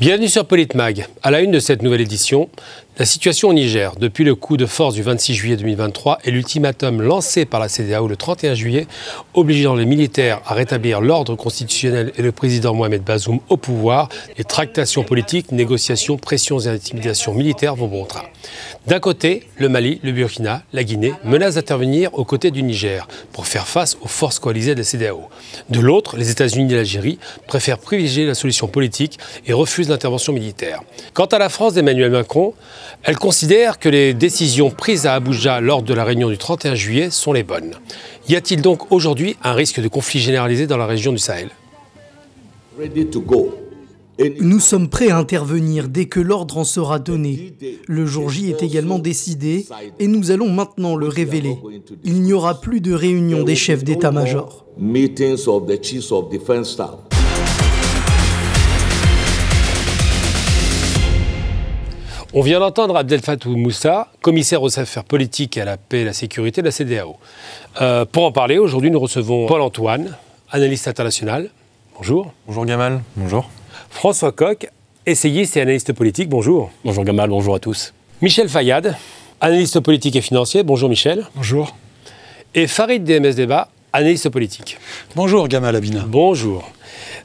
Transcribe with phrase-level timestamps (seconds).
[0.00, 1.08] Bienvenue sur Politmag.
[1.22, 2.48] À la une de cette nouvelle édition,
[2.98, 7.00] la situation au Niger, depuis le coup de force du 26 juillet 2023 et l'ultimatum
[7.00, 8.86] lancé par la CDAO le 31 juillet,
[9.32, 14.44] obligeant les militaires à rétablir l'ordre constitutionnel et le président Mohamed Bazoum au pouvoir, les
[14.44, 18.24] tractations politiques, négociations, pressions et intimidations militaires vont bon train.
[18.86, 23.46] D'un côté, le Mali, le Burkina, la Guinée menacent d'intervenir aux côtés du Niger pour
[23.46, 25.28] faire face aux forces coalisées de la CDAO.
[25.70, 30.82] De l'autre, les États-Unis et l'Algérie préfèrent privilégier la solution politique et refusent l'intervention militaire.
[31.14, 32.52] Quant à la France d'Emmanuel Macron,
[33.02, 37.10] elle considère que les décisions prises à Abuja lors de la réunion du 31 juillet
[37.10, 37.74] sont les bonnes.
[38.28, 41.48] Y a-t-il donc aujourd'hui un risque de conflit généralisé dans la région du Sahel?
[44.40, 47.54] Nous sommes prêts à intervenir dès que l'ordre en sera donné.
[47.86, 49.66] Le jour J est également décidé
[49.98, 51.56] et nous allons maintenant le révéler.
[52.04, 54.66] Il n'y aura plus de réunion des chefs d'état-major.
[62.32, 66.04] On vient d'entendre Abdel Fatou Moussa, commissaire aux affaires politiques et à la paix et
[66.04, 67.16] la sécurité de la CDAO.
[67.80, 70.16] Euh, pour en parler, aujourd'hui, nous recevons Paul-Antoine,
[70.48, 71.50] analyste international.
[71.96, 72.32] Bonjour.
[72.46, 73.02] Bonjour Gamal.
[73.16, 73.50] Bonjour.
[73.90, 74.68] François Coq,
[75.06, 76.28] essayiste et analyste politique.
[76.28, 76.70] Bonjour.
[76.84, 77.92] Bonjour Gamal, bonjour à tous.
[78.22, 78.96] Michel Fayad,
[79.40, 80.62] analyste politique et financier.
[80.62, 81.26] Bonjour Michel.
[81.34, 81.74] Bonjour.
[82.54, 84.78] Et Farid DMS Débat, analyste politique.
[85.16, 86.04] Bonjour Gamal Abina.
[86.06, 86.70] Bonjour.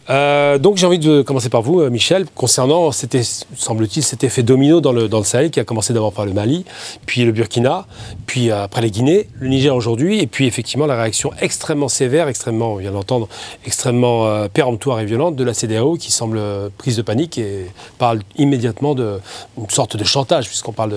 [0.09, 4.79] Euh, donc j'ai envie de commencer par vous, euh, Michel, concernant, semble-t-il, cet effet domino
[4.81, 6.63] dans le, dans le Sahel qui a commencé d'abord par le Mali,
[7.05, 7.87] puis le Burkina,
[8.27, 12.27] puis euh, après les Guinées, le Niger aujourd'hui, et puis effectivement la réaction extrêmement sévère,
[12.27, 13.27] extrêmement, on vient d'entendre,
[13.65, 16.39] extrêmement péremptoire et violente de la CDAO qui semble
[16.77, 17.65] prise de panique et
[17.97, 20.95] parle immédiatement d'une sorte de chantage puisqu'on parle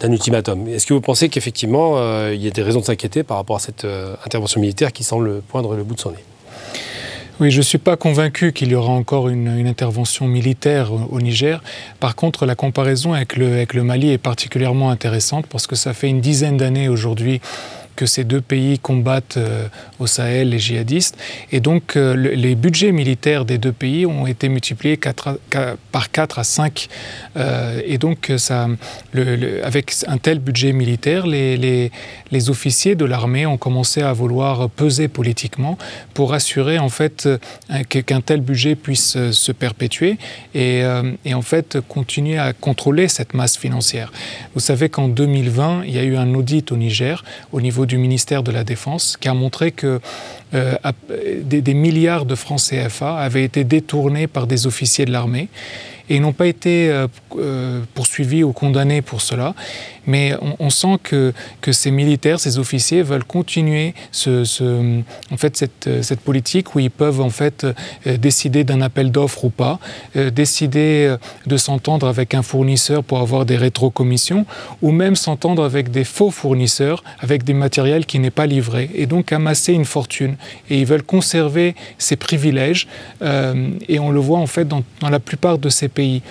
[0.00, 0.68] d'un ultimatum.
[0.68, 3.60] Est-ce que vous pensez qu'effectivement il y a des raisons de s'inquiéter par rapport à
[3.60, 3.86] cette
[4.24, 6.24] intervention militaire qui semble poindre le bout de son nez?
[7.40, 11.62] Oui, je ne suis pas convaincu qu'il y aura encore une, intervention militaire au, Niger.
[11.98, 15.94] Par contre, la comparaison avec le, avec le Mali est particulièrement intéressante parce que ça
[15.94, 17.40] fait une dizaine d'années aujourd'hui
[17.96, 19.68] que ces deux pays combattent euh,
[19.98, 21.16] au Sahel les djihadistes.
[21.52, 24.98] Et donc, euh, les budgets militaires des deux pays ont été multipliés
[25.92, 26.88] par 4 à 5.
[27.36, 28.68] Euh, et donc, ça,
[29.62, 31.90] avec un tel budget militaire, les, les,
[32.50, 35.78] officiers de l'armée ont commencé à vouloir peser politiquement
[36.12, 37.26] pour assurer en fait
[37.88, 40.18] qu'un tel budget puisse se perpétuer
[40.54, 40.82] et,
[41.24, 44.12] et en fait continuer à contrôler cette masse financière.
[44.54, 47.98] Vous savez qu'en 2020, il y a eu un audit au Niger au niveau du
[47.98, 50.00] ministère de la Défense qui a montré que
[50.54, 50.76] euh,
[51.42, 55.48] des, des, milliards de francs CFA avaient été détournés par des officiers de l'armée
[56.08, 57.06] et n'ont pas été euh,
[57.38, 59.54] euh, poursuivis ou condamnés pour cela.
[60.06, 61.32] Mais on, sent que,
[61.62, 63.94] que, ces militaires, ces officiers veulent continuer
[64.26, 67.64] en fait, cette, cette, politique où ils peuvent en fait
[68.06, 69.78] euh, décider d'un appel d'offres ou pas,
[70.14, 71.16] décider
[71.46, 74.44] de s'entendre avec un fournisseur pour avoir des rétrocommissions
[74.82, 79.06] ou même s'entendre avec des faux fournisseurs avec des matériels qui n'est pas livré et
[79.06, 80.36] donc amasser une fortune.
[80.68, 82.88] Et ils veulent conserver ces privilèges
[83.22, 86.22] et on le voit en fait dans, dans la plupart de ces pays.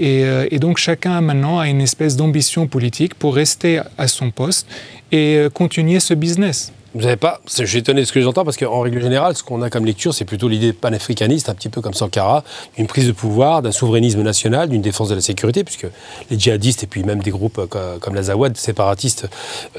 [0.00, 4.66] Euh, et, donc chacun maintenant a une espèce d'ambition politique pour rester à son poste
[5.12, 6.72] et euh, continuer ce business.
[6.96, 9.42] Vous n'avez pas, je suis étonné de ce que j'entends parce qu'en règle générale, ce
[9.42, 12.44] qu'on a comme lecture, c'est plutôt l'idée panafricaniste, un petit peu comme Sankara,
[12.76, 15.88] d'une prise de pouvoir, d'un souverainisme national, d'une défense de la sécurité, puisque
[16.30, 19.28] les djihadistes et puis même des groupes euh, comme, la Zawad, séparatistes,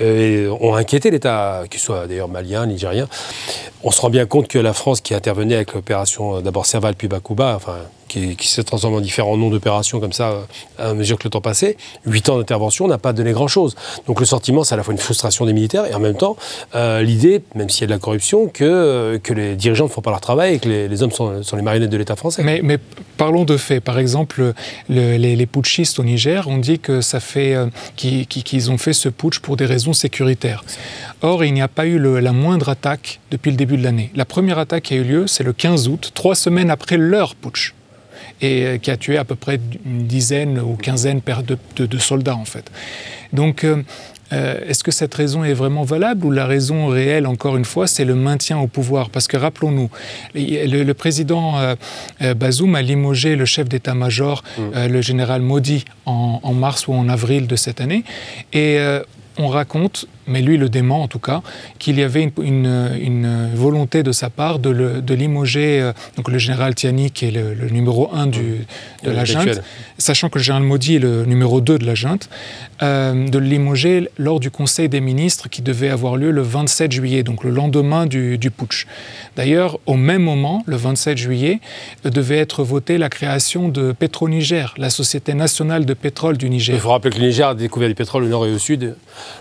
[0.01, 3.07] ont inquiété l'État, qu'il soit d'ailleurs malien, nigérien.
[3.85, 7.07] On se rend bien compte que la France, qui intervenait avec l'opération d'abord Serval puis
[7.07, 10.45] Bakuba, enfin qui, qui se transforme en différents noms d'opérations comme ça
[10.77, 13.75] à mesure que le temps passait, huit ans d'intervention n'a pas donné grand-chose.
[14.07, 16.37] Donc le sentiment, c'est à la fois une frustration des militaires et en même temps
[16.75, 19.89] euh, l'idée, même s'il y a de la corruption, que, euh, que les dirigeants ne
[19.89, 22.43] font pas leur travail et que les, hommes sont, sont, les marionnettes de l'État français.
[22.43, 22.79] Mais,
[23.17, 23.83] parlons de faits.
[23.83, 24.53] Par exemple,
[24.89, 29.09] le, les, putschistes au Niger ont dit que ça fait euh, qu'ils ont fait ce
[29.09, 30.63] putsch pour des raisons sécuritaires.
[31.21, 34.11] Or, il n'y a pas eu la moindre attaque depuis le début de l'année.
[34.15, 37.35] La première attaque qui a eu lieu, c'est le 15 août, trois semaines après leur
[37.35, 37.73] putsch
[38.41, 41.97] et euh, qui a tué à peu près une dizaine ou quinzaine de, de, de
[41.97, 42.71] soldats en fait.
[43.33, 43.83] Donc euh,
[44.33, 47.87] euh, est-ce que cette raison est vraiment valable ou la raison réelle, encore une fois,
[47.87, 49.09] c'est le maintien au pouvoir?
[49.09, 49.89] Parce que rappelons-nous,
[50.33, 54.61] le, le, président euh, Bazoum a limogé le chef d'état-major, mmh.
[54.75, 58.03] euh, le général Modi, en, en, mars ou en avril de cette année.
[58.53, 58.79] Et
[59.37, 61.41] on raconte mais lui le dément en tout cas,
[61.79, 67.11] qu'il y avait une, volonté de sa part de, limoger euh, donc le général Tiani,
[67.11, 68.65] qui est le, numéro 1 du,
[69.03, 69.61] de la junte,
[69.97, 72.29] sachant que le général Maudit est le numéro 2 de la junte,
[72.81, 76.91] euh, de le limoger lors du Conseil des ministres qui devait avoir lieu le 27
[76.91, 78.87] juillet, donc le lendemain du, du putsch.
[79.35, 81.59] D'ailleurs, au même moment, le 27 juillet,
[82.03, 86.75] devait être votée la création de Pétroniger, la Société nationale de pétrole du Niger.
[86.75, 88.95] Il faut rappeler que le Niger a découvert du pétrole au nord et au sud,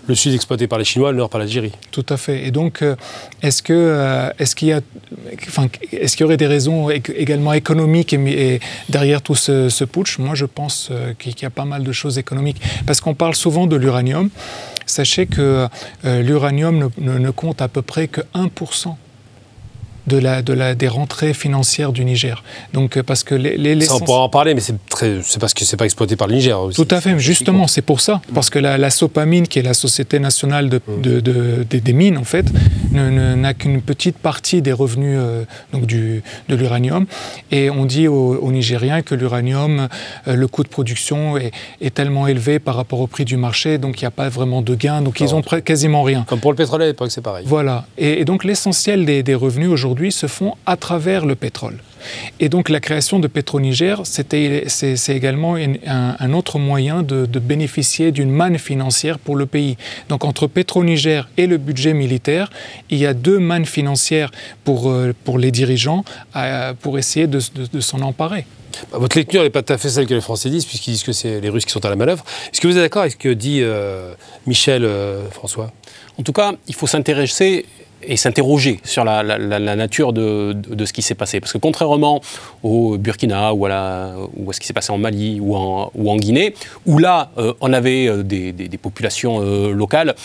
[0.07, 1.71] le sud exploité par les Chinois, le nord par l'Algérie.
[1.91, 2.45] Tout à fait.
[2.45, 2.95] Et donc, euh,
[3.41, 4.81] est-ce que euh, est-ce qu'il y a,
[5.47, 8.15] enfin, est-ce qu'il y aurait des raisons également économiques
[8.89, 10.19] derrière tout ce, putsch?
[10.19, 13.35] Moi, je pense euh, qu'il y a pas mal de choses économiques, parce qu'on parle
[13.35, 14.29] souvent de l'uranium.
[14.85, 15.67] Sachez que
[16.03, 18.95] l'uranium ne, compte à peu près que 1%
[20.07, 22.43] de la, de la, des rentrées financières du Niger.
[22.73, 24.75] Donc, euh, parce que les, les ça, on pourra en parler, mais c'est
[25.39, 26.75] parce que c'est pas exploité par le Niger aussi.
[26.83, 28.21] Tout à fait, justement, c'est pour ça.
[28.33, 31.01] Parce que la, la, Sopamine, qui est la Société nationale de, mm.
[31.01, 32.45] de, de, des mines, en fait,
[32.91, 35.43] n'a qu'une petite partie des revenus euh,
[35.73, 37.05] donc du, de l'uranium.
[37.51, 39.89] Et on dit aux, Nigériens que l'uranium,
[40.27, 43.77] euh, le coût de production est, est, tellement élevé par rapport au prix du marché,
[43.77, 46.25] donc il n'y a pas vraiment de gain, donc ils ont quasiment rien.
[46.27, 47.45] Comme pour le pétrole à l'époque, c'est pareil.
[47.47, 47.85] Voilà.
[47.97, 51.77] Et, et donc l'essentiel des, des revenus aujourd'hui, se font à travers le pétrole.
[52.39, 58.57] Et donc la création de Pétroniger, c'est également un, autre moyen de, bénéficier d'une manne
[58.57, 59.77] financière pour le pays.
[60.09, 62.49] Donc entre Pétroniger et le budget militaire,
[62.89, 64.31] il y a deux mannes financières
[64.63, 66.03] pour, euh, pour les dirigeants
[66.35, 67.39] euh, pour essayer de,
[67.79, 68.45] s'en emparer.
[68.91, 71.03] Bah, votre lecture n'est pas tout à fait celle que les Français disent, puisqu'ils disent
[71.03, 72.23] que c'est les Russes qui sont à la manœuvre.
[72.51, 74.13] Est-ce que vous êtes d'accord avec ce que dit euh,
[74.47, 74.87] Michel
[75.31, 75.71] François?
[76.17, 77.65] En tout cas, il faut s'intéresser
[78.07, 79.23] et s'interroger sur la,
[79.75, 81.39] nature de, ce qui s'est passé.
[81.39, 82.21] Parce que contrairement
[82.63, 84.13] au Burkina ou à,
[84.51, 86.53] ce qui s'est passé en Mali ou en, Guinée,
[86.85, 90.15] où là, euh, on avait euh, des, populations euh, locales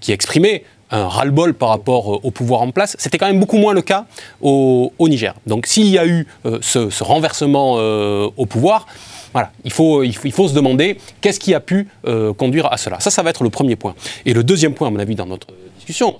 [0.00, 2.94] qui exprimaient un ras-le-bol par rapport au pouvoir en place.
[2.98, 4.06] C'était quand même beaucoup moins le cas
[4.40, 5.34] au, Niger.
[5.46, 6.26] Donc s'il y a eu
[6.60, 8.86] ce, renversement au pouvoir,
[9.32, 11.88] voilà, il faut, il faut, se demander qu'est-ce qui a pu
[12.36, 13.00] conduire à cela.
[13.00, 13.94] Ça, ça va être le premier point.
[14.24, 15.48] Et le deuxième point, à mon avis, dans notre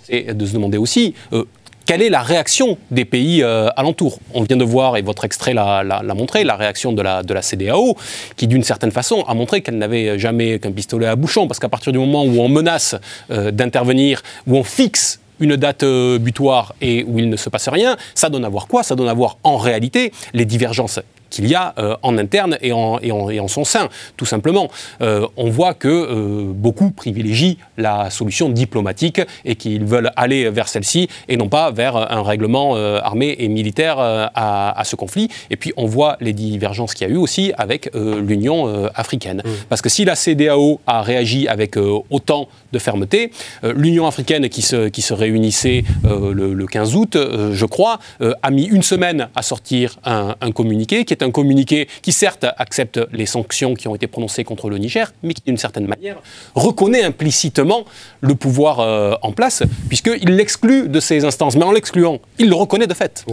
[0.03, 1.45] c'est de se demander aussi euh,
[1.87, 4.19] quelle est la réaction des pays euh, alentours.
[4.33, 7.97] On vient de voir, et votre extrait l'a montré, la réaction de la, CDAO,
[8.37, 11.69] qui d'une certaine façon a montré qu'elle n'avait jamais qu'un pistolet à bouchon, parce qu'à
[11.69, 12.97] partir du moment où on menace
[13.31, 15.85] euh, d'intervenir, où on fixe une date
[16.21, 18.85] butoir et où il ne se passe rien, ça donne à voir quoi?
[18.85, 22.73] Ça donne à voir en réalité les divergences qu'il y a euh, en interne et
[22.73, 24.71] en, et, en, son sein, tout simplement.
[25.01, 30.69] Euh, on voit que euh, beaucoup privilégient la solution diplomatique et qu'ils veulent aller vers
[30.69, 35.29] celle-ci et non pas vers un règlement armé et militaire à, ce conflit.
[35.51, 39.43] Et puis on voit les divergences qu'il y a eu aussi avec l'Union africaine.
[39.45, 39.51] Mmh.
[39.69, 43.31] Parce que si la CDAO a réagi avec autant de fermeté,
[43.63, 47.19] l'Union africaine qui se, qui se réunissait le, 15 août,
[47.53, 47.99] je crois,
[48.43, 52.47] a mis une semaine à sortir un, un communiqué qui est un communiqué qui certes
[52.59, 56.17] accepte les sanctions qui ont été prononcées contre le Niger, mais qui d'une certaine manière
[56.55, 57.85] reconnaît implicitement
[58.21, 61.57] le pouvoir euh, en place, puisqu'il l'exclut de ces instances.
[61.57, 63.25] Mais en l'excluant, il le reconnaît de fait.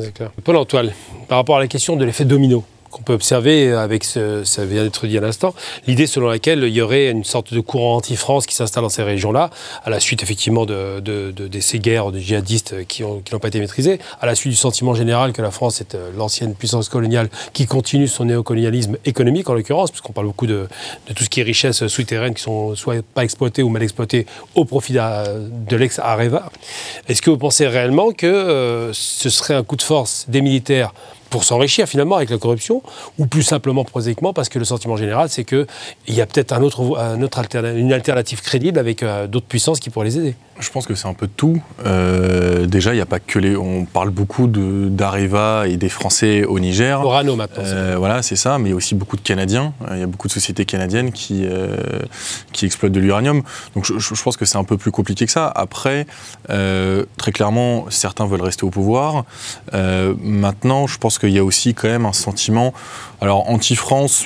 [0.44, 0.92] Paul Antoine,
[1.28, 4.84] par rapport à la question de l'effet domino, qu'on peut observer avec ce, ça vient
[4.84, 5.54] d'être dit à l'instant,
[5.88, 9.04] l'idée selon laquelle il y aurait une sorte de courant anti-France qui s'installe dans ces
[9.04, 9.50] régions-là,
[9.84, 11.02] à la suite effectivement de,
[11.60, 15.34] ces guerres de djihadistes qui n'ont pas été maîtrisées, à la suite du sentiment général
[15.34, 19.92] que la France est euh, l'ancienne puissance coloniale qui continue son néocolonialisme économique en l'occurrence,
[19.92, 20.68] puisqu'on parle beaucoup de,
[21.16, 24.66] tout ce qui est richesses souterraines qui sont soit pas exploitées ou mal exploitées au
[24.66, 26.52] profit de l'ex-Areva.
[27.08, 30.94] Est-ce que vous pensez réellement que euh, ce serait un coup de force des militaires
[31.32, 32.84] pour s'enrichir finalement avec la corruption,
[33.18, 35.66] ou plus simplement prosaïquement parce que le sentiment général, c'est qu'il
[36.10, 37.40] y a peut-être un autre, un autre
[37.76, 40.36] une alternative crédible avec euh, d'autres puissances qui pourraient les aider.
[40.60, 41.60] Je pense que c'est un peu tout.
[41.86, 43.56] Euh, déjà, il n'y a pas que les.
[43.56, 47.04] On parle beaucoup d'Areva et des Français au Niger.
[47.04, 47.64] Orano maintenant.
[47.66, 49.74] Euh, voilà, c'est ça, mais il y a aussi beaucoup de Canadiens.
[49.92, 51.48] Il y a beaucoup de sociétés canadiennes qui,
[52.52, 53.42] qui exploitent de l'uranium.
[53.76, 55.48] Donc je, je, pense que c'est un peu plus compliqué que ça.
[55.48, 56.06] Après,
[56.48, 59.26] très clairement, certains veulent rester au pouvoir.
[59.74, 62.74] maintenant, je pense qu'il y a aussi quand même un sentiment,
[63.22, 64.26] alors anti-France,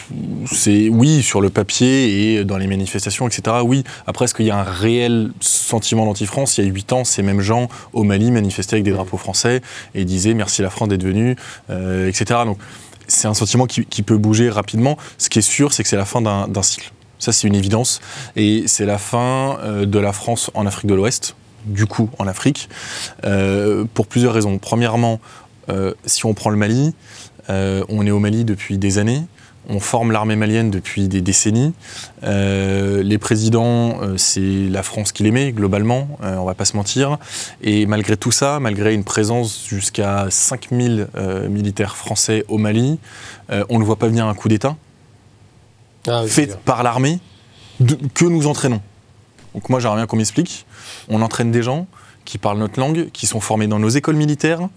[0.52, 3.58] c'est oui sur le papier et dans les manifestations, etc.
[3.64, 3.84] Oui.
[4.08, 6.58] Après, est-ce qu'il y a un réel sentiment d'anti-France?
[6.58, 9.62] Il y a huit ans, ces mêmes gens au Mali manifestaient avec des drapeaux français
[9.94, 11.36] et disaient merci la France d'être venue,
[11.70, 12.42] euh, etc.
[12.46, 12.58] Donc
[13.08, 14.98] c'est un sentiment qui, peut bouger rapidement.
[15.18, 16.92] Ce qui est sûr, c'est que c'est la fin d'un cycle.
[17.20, 18.02] Ça, c'est une évidence.
[18.36, 21.36] Et c'est la fin euh, de la France en Afrique de l'Ouest,
[21.66, 22.70] du coup en Afrique,
[23.24, 24.58] euh, pour plusieurs raisons.
[24.58, 25.20] Premièrement,
[26.06, 26.94] si on prend le Mali,
[27.50, 29.24] euh, on est au Mali depuis des années.
[29.68, 31.74] On forme l'armée malienne depuis des décennies.
[32.24, 36.78] Euh, les présidents, euh, c'est la France qui les met, globalement, on va pas se
[36.78, 37.18] mentir.
[37.64, 41.08] Et malgré tout ça, malgré une présence jusqu'à 5000
[41.50, 43.00] militaires français au Mali,
[43.70, 44.76] on ne voit pas venir un coup d'État
[46.08, 47.20] ah fait par l'armée
[48.14, 48.82] que nous entraînons.
[49.56, 50.68] Donc moi, j'aimerais bien qu'on m'explique.
[51.10, 51.88] On entraîne des gens
[52.24, 54.68] qui parlent notre langue, qui sont formés dans nos écoles militaires.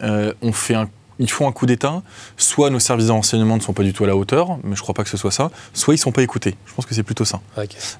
[0.00, 0.88] On fait un
[1.18, 2.02] ils font un coup d'État,
[2.36, 4.80] soit nos services de renseignement ne sont pas du tout à la hauteur, mais je
[4.80, 6.54] ne crois pas que ce soit ça, soit ils ne sont pas écoutés.
[6.66, 7.40] Je pense que c'est plutôt ça.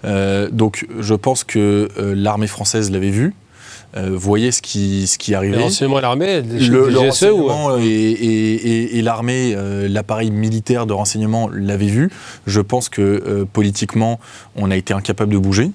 [0.05, 3.35] Euh, donc je pense que euh, l'armée française l'avait vu,
[3.97, 5.57] euh, voyait ce qui, ce qui arrivait.
[5.57, 9.57] Le renseignement et l'armée Le, le renseignement et, l'armée,
[9.89, 12.11] l'appareil militaire de renseignement l'avait vu.
[12.47, 14.21] Je pense que politiquement,
[14.57, 15.71] on a été incapable de bouger.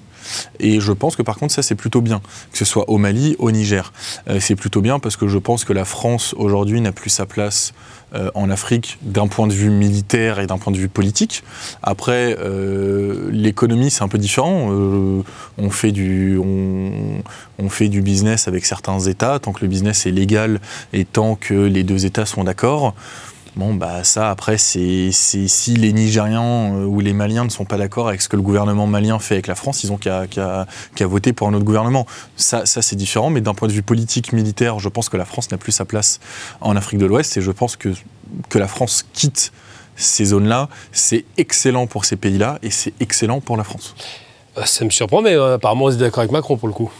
[0.60, 2.20] Et je pense que par contre, ça, c'est plutôt bien,
[2.52, 3.92] que ce soit au Mali, au Niger.
[4.28, 7.26] Euh, c'est plutôt bien parce que je pense que la France, aujourd'hui, n'a plus sa
[7.26, 7.72] place
[8.14, 11.42] euh, en Afrique d'un point de vue militaire et d'un point de vue politique.
[11.82, 14.70] Après, euh, l'économie, c'est un peu différent.
[15.58, 20.10] on, fait du, on, fait du business avec certains États, tant que le business est
[20.10, 20.60] légal
[20.92, 22.94] et tant que les deux États sont d'accord.
[23.54, 27.76] Bon, bah ça, après, c'est si les Nigérians euh, ou les Maliens ne sont pas
[27.76, 30.26] d'accord avec ce que le gouvernement malien fait avec la France, ils ont qu'à
[31.00, 32.06] voter pour un autre gouvernement.
[32.36, 35.26] Ça, ça c'est différent, mais d'un point de vue politique, militaire, je pense que la
[35.26, 36.18] France n'a plus sa place
[36.62, 37.90] en Afrique de l'Ouest et je pense que,
[38.48, 39.52] que la France quitte
[39.96, 40.70] ces zones-là.
[40.90, 43.94] C'est excellent pour ces pays-là et c'est excellent pour la France.
[44.56, 46.90] Euh, ça me surprend, mais euh, apparemment, vous êtes d'accord avec Macron pour le coup.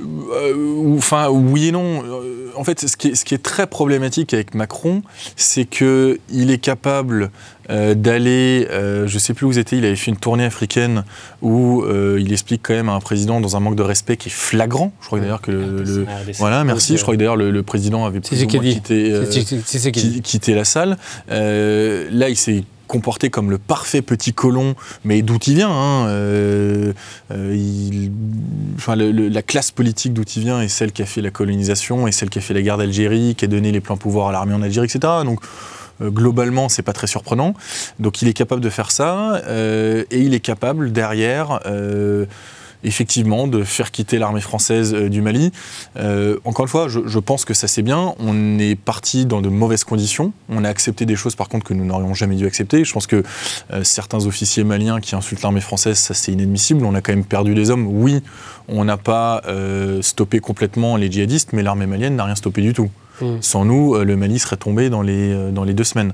[0.00, 2.02] Euh, enfin, oui et non.
[2.04, 5.02] Euh, en fait, ce qui, est, ce qui est très problématique avec Macron,
[5.36, 6.18] c'est qu'il
[6.50, 7.30] est capable
[7.70, 11.04] euh, d'aller, je ne sais plus où vous étiez, il avait fait une tournée africaine
[11.42, 11.84] où
[12.18, 14.92] il explique quand même à un président dans un manque de respect qui est flagrant.
[15.00, 16.06] Je crois d'ailleurs que le,
[16.38, 16.96] voilà, merci.
[16.96, 19.12] Je crois que d'ailleurs le, président avait plus quitté,
[20.22, 20.96] quitté, la salle.
[21.28, 25.70] là, il s'est comporté comme le parfait petit colon, mais d'où il vient.
[25.70, 26.92] Hein, euh,
[27.30, 28.08] euh,
[28.76, 32.12] enfin, la classe politique d'où il vient est celle qui a fait la colonisation, et
[32.12, 34.54] celle qui a fait la guerre d'Algérie, qui a donné les pleins pouvoirs à l'armée
[34.54, 35.12] en Algérie, etc.
[35.24, 35.40] Donc
[36.00, 37.54] euh, globalement, c'est pas très surprenant.
[38.00, 41.60] Donc il est capable de faire ça, et il est capable derrière
[42.84, 45.52] effectivement de faire quitter l'armée française euh, du Mali.
[45.96, 48.14] Euh, encore une fois, je, pense que ça c'est bien.
[48.18, 50.32] On est parti dans de mauvaises conditions.
[50.48, 52.84] On a accepté des choses par contre que nous n'aurions jamais dû accepter.
[52.84, 53.22] Je pense que
[53.72, 56.84] euh, certains officiers maliens qui insultent l'armée française, ça c'est inadmissible.
[56.84, 57.86] On a quand même perdu des hommes.
[57.86, 58.22] Oui,
[58.68, 59.42] on n'a pas
[60.02, 62.90] stoppé complètement les djihadistes, mais l'armée malienne n'a rien stoppé du tout.
[63.20, 63.36] Mm.
[63.40, 66.12] Sans nous, euh, le Mali serait tombé dans les, euh, dans les deux semaines.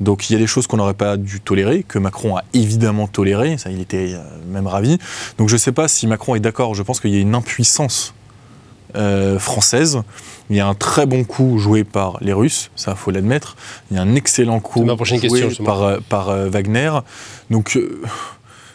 [0.00, 3.06] Donc il y a des choses qu'on n'aurait pas dû tolérer, que Macron a évidemment
[3.06, 4.98] toléré, ça il était euh, même ravi.
[5.38, 7.34] Donc je ne sais pas si Macron est d'accord, je pense qu'il y a une
[7.34, 8.14] impuissance
[9.38, 10.02] française.
[10.50, 13.56] Il y a un très bon coup joué par les Russes, ça faut l'admettre.
[13.90, 16.92] Il y a un excellent coup joué par, par Wagner.
[17.50, 17.76] Donc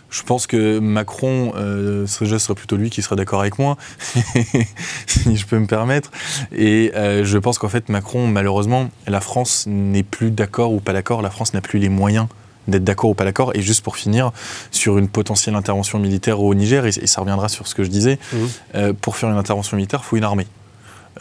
[0.10, 3.78] je pense que Macron, euh, ce serait plutôt lui qui serait d'accord avec moi,
[5.08, 6.12] si je peux me permettre.
[6.52, 10.94] Et euh, je pense qu'en fait, Macron, malheureusement, la France n'est plus d'accord ou pas
[10.94, 11.22] d'accord.
[11.22, 12.28] La France n'a plus les moyens
[12.68, 13.52] d'être d'accord ou pas d'accord.
[13.56, 14.32] Et juste pour finir,
[14.72, 18.18] sur une potentielle intervention militaire au Niger, et, ça reviendra sur ce que je disais,
[18.32, 18.38] mmh.
[18.76, 20.48] euh, pour faire une intervention militaire, il faut une armée.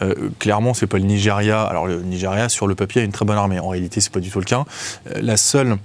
[0.01, 1.63] Euh, clairement, c'est pas le Nigeria.
[1.63, 3.59] Alors le Nigeria, sur le papier, a une très bonne armée.
[3.59, 4.63] En réalité, c'est pas du tout le cas.
[5.15, 5.77] la seule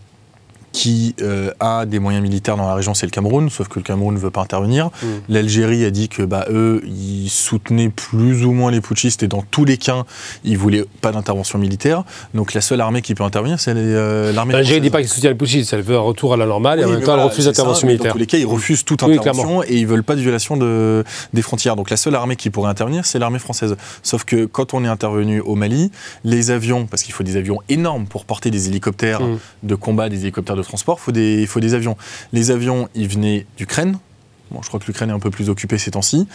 [0.74, 3.84] qui euh, a des moyens militaires dans la région, c'est le Cameroun, sauf que le
[3.84, 4.86] Cameroun ne veut pas intervenir.
[4.86, 5.06] Mm.
[5.28, 9.42] L'Algérie a dit que bah, eux, ils soutenaient plus ou moins les putschistes et dans
[9.42, 10.02] tous les cas,
[10.42, 12.02] ils voulaient pas d'intervention militaire.
[12.34, 15.08] Donc la seule armée qui peut intervenir, c'est euh, l'armée L'Algérie ne dit pas qu'ils
[15.08, 17.22] soutiennent les putschistes, elle veut un retour à la normale et en même temps, elle
[17.22, 18.08] refuse l'intervention militaire.
[18.08, 21.04] Dans tous les cas, ils refusent toute intervention et ils veulent pas de violation de,
[21.32, 21.76] des frontières.
[21.76, 23.76] Donc la seule armée qui pourrait intervenir, c'est l'armée française.
[24.02, 25.92] Sauf que quand on est intervenu au Mali,
[26.24, 29.38] les avions, parce qu'il faut des avions énormes pour porter des hélicoptères mm.
[29.62, 31.96] de combat, des hélicoptères de transport, faut des, il faut des avions.
[32.32, 33.98] Les avions, ils venaient d'Ukraine.
[34.50, 36.28] Bon, je crois que l'Ukraine est un peu plus occupée ces temps-ci,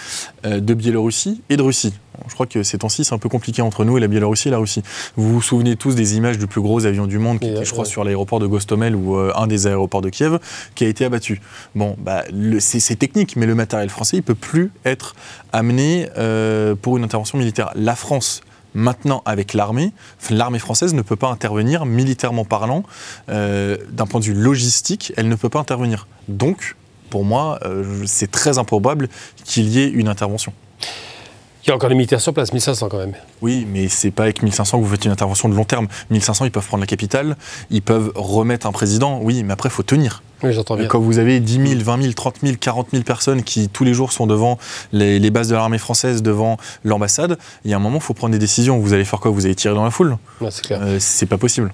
[0.45, 1.93] euh, de Biélorussie et de Russie.
[2.27, 4.51] je crois que ces temps-ci, c'est un peu compliqué entre nous et la Biélorussie et
[4.51, 4.81] la Russie.
[5.15, 7.71] Vous vous souvenez tous des images du plus gros avion du monde, qui était, je
[7.71, 10.39] crois, sur l'aéroport de Gostomel ou euh, un des aéroports de Kiev,
[10.75, 11.39] qui a été abattu.
[11.75, 12.23] Bon, bah,
[12.59, 15.15] c'est technique, mais le matériel français, il peut plus être
[15.53, 17.71] amené euh, pour une intervention militaire.
[17.75, 18.41] La France
[18.73, 19.91] Maintenant, avec l'armée,
[20.29, 22.83] l'armée française ne peut pas intervenir, militairement parlant,
[23.29, 26.07] euh, d'un point de vue logistique, elle ne peut pas intervenir.
[26.27, 26.75] Donc,
[27.09, 29.09] pour moi, euh, c'est très improbable
[29.43, 30.53] qu'il y ait une intervention.
[31.69, 33.13] Il y a encore des militaires sur place, 1500 quand même.
[33.43, 35.87] Oui, mais c'est pas avec 1500 que vous faites une intervention de long terme.
[36.09, 37.37] 1500, ils peuvent prendre la capitale,
[37.69, 40.23] ils peuvent remettre un président, oui, mais après, il faut tenir.
[40.41, 40.87] Oui, j'entends bien.
[40.87, 43.93] Quand vous avez 10 000, 20 000, 30 000, 40 000 personnes qui, tous les
[43.93, 44.57] jours, sont devant
[44.93, 48.31] les, bases de l'armée française, devant l'ambassade, il y a un moment, il faut prendre
[48.31, 48.79] des décisions.
[48.79, 49.29] Vous allez faire quoi?
[49.29, 50.17] Vous allez tirer dans la foule?
[50.49, 50.79] C'est clair.
[50.81, 51.71] Euh, c'est pas possible.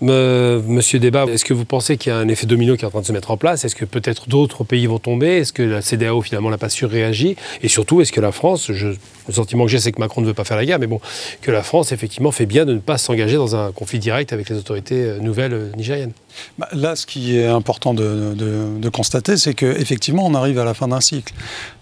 [0.00, 2.90] Monsieur Débat, est-ce que vous pensez qu'il y a un effet domino qui est en
[2.90, 3.64] train de se mettre en place?
[3.64, 5.38] Est-ce que peut-être d'autres pays vont tomber?
[5.38, 7.36] Est-ce que la CDAO finalement n'a pas surréagi?
[7.62, 10.26] Et surtout, est-ce que la France, je, le sentiment que j'ai, c'est que Macron ne
[10.26, 11.00] veut pas faire la guerre, mais bon,
[11.40, 14.48] que la France effectivement fait bien de ne pas s'engager dans un conflit direct avec
[14.48, 16.12] les autorités euh, nouvelles euh, nigériennes
[16.72, 21.00] Là, ce qui est important de, constater, c'est qu'effectivement, on arrive à la fin d'un
[21.00, 21.34] cycle.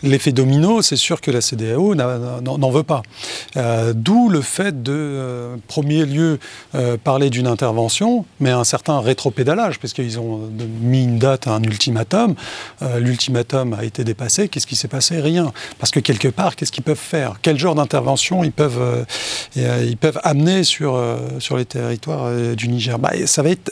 [0.02, 3.02] L'effet domino, c'est sûr que la CDAO n'en veut pas.
[3.56, 6.38] Euh, d'où le fait de, premier lieu,
[7.04, 10.40] parler d'une intervention, mais un certain rétropédalage, parce qu'ils ont
[10.80, 12.34] mis une date à un ultimatum.
[12.98, 14.48] L'ultimatum a été dépassé.
[14.48, 15.20] Qu'est-ce qui s'est passé?
[15.20, 15.52] Rien.
[15.78, 17.34] Parce que quelque part, qu'est-ce qu'ils peuvent faire?
[17.42, 19.04] Quel genre d'intervention ils peuvent,
[20.22, 21.00] amener sur,
[21.56, 22.98] les territoires du Niger?
[22.98, 23.70] Bah, ça, va être,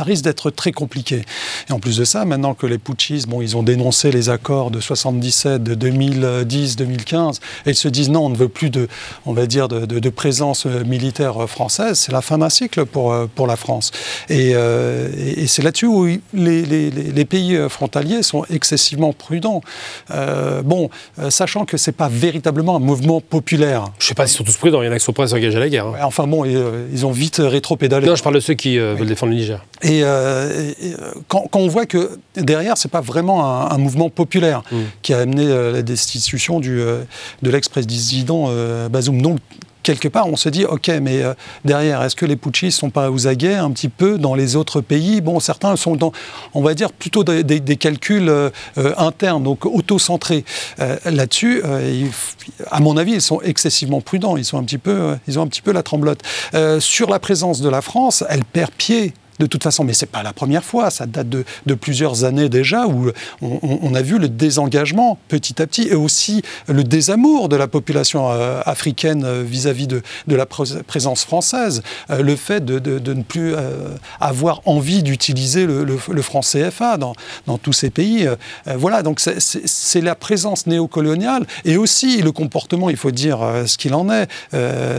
[0.00, 1.22] risque d'être très compliqué.
[1.68, 4.70] Et en plus de ça, maintenant que les putschistes, bon, ils ont dénoncé les accords
[4.70, 8.88] de 77, de 2010, 2015, et ils se disent non, on ne veut plus de,
[9.26, 13.46] on va dire, de, de, présence militaire française, c'est la fin d'un cycle pour, pour
[13.46, 13.90] la France.
[14.28, 16.20] Et, et, c'est là-dessus où les,
[16.62, 19.62] les, les, pays frontaliers sont excessivement prudents.
[20.10, 20.90] Euh, bon,
[21.28, 23.84] sachant que c'est pas véritablement un mouvement populaire.
[23.98, 25.24] Je ne sais pas s'ils sont tous prudents, il y en a qui sont prêts
[25.24, 25.86] à s'engager à la guerre.
[25.86, 25.98] Hein.
[26.02, 28.06] enfin bon, ils ont vite rétro-pédalé.
[28.06, 29.64] Non, je parle de ceux qui euh, veulent défendre le Niger.
[29.82, 30.72] Et, euh,
[31.28, 34.76] quand, on voit que derrière, c'est pas vraiment un, mouvement populaire mm.
[35.02, 38.50] qui a amené euh, la destitution du, de l'ex-président
[38.90, 39.22] Bazoum.
[39.22, 39.38] Donc
[39.82, 41.34] quelque part, on se dit, OK, mais euh,
[41.64, 44.80] derrière, est-ce que les putschistes sont pas aux aguets un petit peu dans les autres
[44.80, 45.20] pays?
[45.20, 46.12] Bon, certains sont dans,
[46.54, 50.44] on va dire, plutôt des, calculs euh, euh, internes, donc auto-centrés.
[51.04, 51.62] Là-dessus,
[52.70, 54.36] à mon avis, ils sont excessivement prudents.
[54.36, 56.22] Ils, sont un petit peu, ils ont un petit peu la tremblote.
[56.78, 60.10] sur la présence de la France, elle perd pied de toute façon, mais ce n'est
[60.10, 61.44] pas la première fois, ça date de,
[61.74, 66.84] plusieurs années déjà, où on, a vu le désengagement petit à petit, et aussi le
[66.84, 72.64] désamour de la population euh, africaine euh, vis-à-vis de, la présence française, euh, le fait
[72.64, 73.54] de, ne plus
[74.20, 77.14] avoir envie d'utiliser le, franc CFA dans,
[77.46, 78.28] dans tous ces pays.
[78.66, 83.94] voilà, donc c'est la présence néocoloniale, et aussi le comportement, il faut dire ce qu'il
[83.94, 84.28] en est,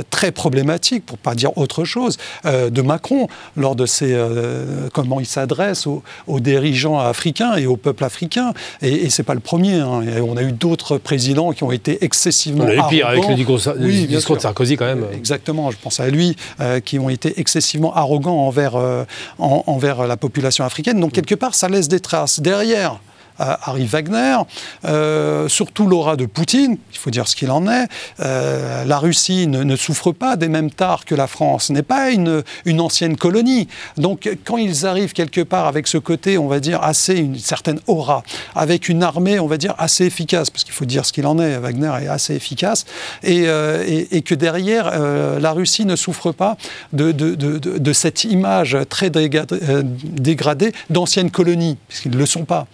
[0.10, 5.20] très problématique, pour ne pas dire autre chose, de Macron lors de ses euh, comment
[5.20, 6.04] il s'adresse aux,
[6.40, 8.54] dirigeants africains et au peuple africain.
[8.82, 9.76] Et, et c'est pas le premier.
[9.76, 10.02] Hein.
[10.26, 12.66] on a eu d'autres présidents qui ont été excessivement.
[12.66, 15.06] On a eu pire avec le discours, de Sarkozy quand même.
[15.14, 19.04] Exactement, je pense à lui, euh, qui ont été excessivement arrogants envers, euh,
[19.40, 21.00] envers la population africaine.
[21.00, 22.40] Donc quelque part, ça laisse des traces.
[22.40, 23.00] Derrière,
[23.42, 24.38] arrive Wagner,
[24.86, 27.88] euh, surtout l'aura de Poutine, il faut dire ce qu'il en est.
[28.20, 32.44] Euh, la Russie ne, souffre pas des mêmes tares que la France, n'est pas une,
[32.80, 33.68] ancienne colonie.
[33.98, 37.80] Donc quand ils arrivent quelque part avec ce côté, on va dire, assez, une certaine
[37.88, 38.24] aura,
[38.56, 41.40] avec une armée, on va dire, assez efficace, parce qu'il faut dire ce qu'il en
[41.40, 42.86] est, Wagner est assez efficace,
[43.24, 44.92] et, euh, que derrière,
[45.40, 46.58] la Russie ne souffre pas
[46.94, 52.68] de, cette image très dégradée d'ancienne colonie, puisqu'ils ne le sont pas.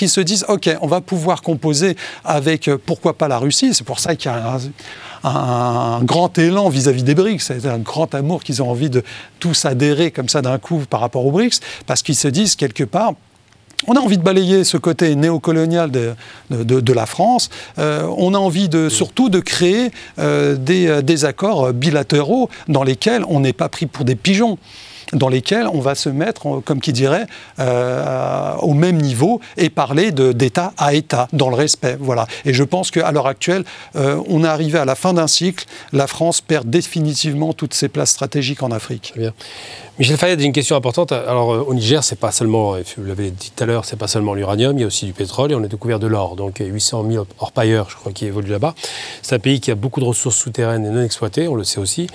[0.00, 3.84] Ils se disent, OK, on va pouvoir composer avec, euh, pourquoi pas la Russie, c'est
[3.84, 4.58] pour ça qu'il y a
[5.24, 9.04] un, grand élan vis-à-vis des BRICS, c'est un grand amour qu'ils ont envie de
[9.38, 12.82] tous adhérer comme ça d'un coup par rapport aux BRICS, parce qu'ils se disent quelque
[12.82, 13.12] part,
[13.86, 17.50] on a envie de balayer ce côté néocolonial de, la France.
[17.78, 23.52] Euh, on a envie surtout de créer euh, des, accords bilatéraux dans lesquels on n'est
[23.52, 24.58] pas pris pour des pigeons
[25.12, 27.26] dans lesquels on va se mettre, comme qui dirait,
[27.58, 31.96] euh, au même niveau et parler d'État à État, dans le respect.
[32.00, 32.26] Voilà.
[32.44, 33.64] Et je pense qu'à l'heure actuelle,
[33.96, 35.66] euh, on est arrivé à la fin d'un cycle.
[35.92, 39.14] La France perd définitivement toutes ses places stratégiques en Afrique.
[39.98, 41.12] Michel a une question importante.
[41.12, 44.08] Alors, euh, au Niger, c'est pas seulement, vous l'avez dit tout à l'heure, c'est pas
[44.08, 46.34] seulement l'uranium, il y a aussi du pétrole et on a découvert de l'or.
[46.34, 48.74] Donc, 800 000 orpailleurs, je crois, qui évoluent là-bas.
[49.20, 51.78] C'est un pays qui a beaucoup de ressources souterraines et non exploitées, on le sait
[51.78, 52.06] aussi.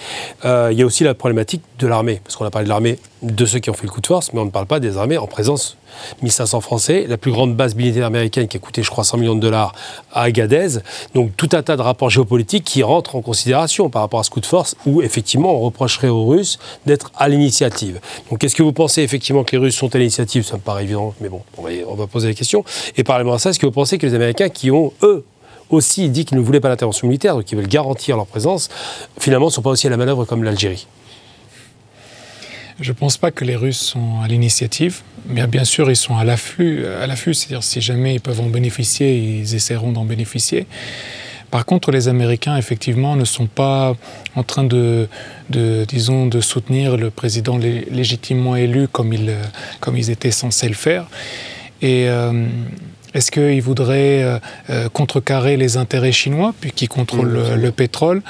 [0.43, 3.45] il y a aussi la problématique de l'armée, parce qu'on a parlé de l'armée de
[3.45, 5.19] ceux qui ont fait le coup de force, mais on ne parle pas des armées
[5.19, 5.77] en présence.
[6.21, 9.35] 1500 Français, la plus grande base militaire américaine qui a coûté, je crois, 100 millions
[9.35, 9.73] de dollars
[10.13, 10.79] à Agadez.
[11.13, 14.29] Donc tout un tas de rapports géopolitiques qui rentrent en considération par rapport à ce
[14.29, 17.99] coup de force, où effectivement on reprocherait aux Russes d'être à l'initiative.
[18.29, 20.43] Donc est-ce que vous pensez effectivement que les Russes sont à l'initiative?
[20.45, 22.63] Ça me paraît évident, mais bon, on va, poser la question.
[22.95, 25.25] Et parallèlement à ça, est-ce que vous pensez que les Américains qui ont, eux,
[25.69, 28.69] aussi dit qu'ils ne voulaient pas l'intervention militaire, donc ils veulent garantir leur présence,
[29.19, 30.87] finalement ne sont pas aussi à la manœuvre comme l'Algérie?
[32.79, 36.17] Je ne pense pas que les Russes sont à l'initiative, mais bien sûr, ils sont
[36.17, 40.67] à l'afflux, à l'affût, c'est-à-dire si jamais ils peuvent en bénéficier, ils essaieront d'en bénéficier.
[41.49, 43.95] Par contre, les Américains, effectivement, ne sont pas
[44.35, 45.07] en train de,
[45.49, 49.33] disons, de soutenir le président légitimement élu comme ils,
[49.79, 51.07] comme ils étaient censés le faire.
[51.81, 52.47] Et, euh,
[53.17, 54.39] Est-ce qu'il voudrait
[54.93, 58.21] contrecarrer les intérêts chinois, puis qui contrôlent le, le, pétrole?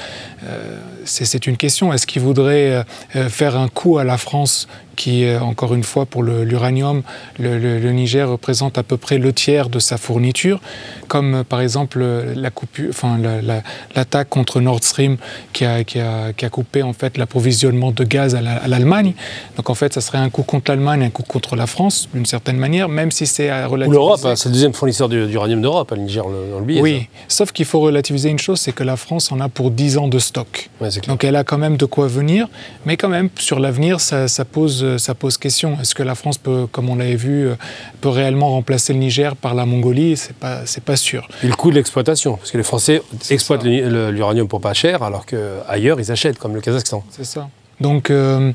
[1.04, 1.92] C'est une question.
[1.92, 2.86] Est-ce qu'il voudrait
[3.28, 7.04] faire un coup à la France qui, encore une fois, pour l'uranium,
[7.40, 10.60] le, Niger représente à peu près le tiers de sa fourniture,
[11.08, 12.04] comme par exemple
[12.36, 15.18] l'attaque enfin, la, contre Nord Stream
[15.54, 19.14] qui a, qui a, qui a coupé en fait l'approvisionnement de gaz à l'Allemagne.
[19.56, 22.26] Donc en fait, ça serait un coup contre l'Allemagne, un coup contre la France, d'une
[22.26, 23.98] certaine manière, même si c'est relativiser.
[23.98, 26.82] Ou l'Europe, hein, c'est le deuxième fournisseur d'uranium d'Europe, le Niger, dans le.
[26.82, 29.98] Oui, sauf qu'il faut relativiser une chose, c'est que la France en a pour 10
[29.98, 30.70] ans de stock.
[31.08, 32.48] Donc elle a quand même de quoi venir,
[32.86, 35.78] mais quand même, sur l'avenir, ça, ça pose euh, ça pose question.
[35.80, 37.56] Est-ce que la France peut, comme on l'avait vu, euh,
[38.02, 40.18] peut réellement remplacer le Niger par la Mongolie?
[40.18, 41.28] C'est pas, c'est pas sûr.
[41.44, 45.26] Et le coût de l'exploitation, parce que les Français exploitent l'uranium pour pas cher, alors
[45.26, 47.04] qu'ailleurs ils achètent, comme le Kazakhstan.
[47.12, 47.50] C'est ça.
[47.80, 48.52] Donc, euh,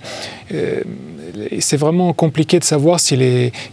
[1.61, 2.99] c'est vraiment compliqué de savoir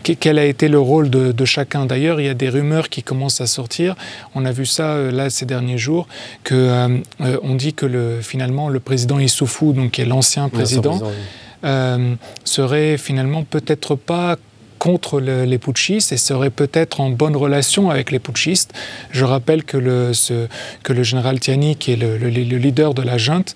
[0.04, 1.86] quel a été le rôle de, chacun.
[1.86, 3.96] D'ailleurs, il y a des rumeurs qui commencent à sortir.
[4.36, 6.08] On a vu ça là ces derniers jours,
[6.44, 11.02] que on dit que le, finalement le président Issoufou, donc qui est l'ancien président,
[11.64, 14.38] euh, serait finalement peut-être pas
[14.80, 18.74] contre les putschistes et serait peut-être en bonne relation avec les putschistes.
[19.12, 20.14] Je rappelle que le,
[20.84, 23.56] que le général Tiani, qui est le, leader de la junte,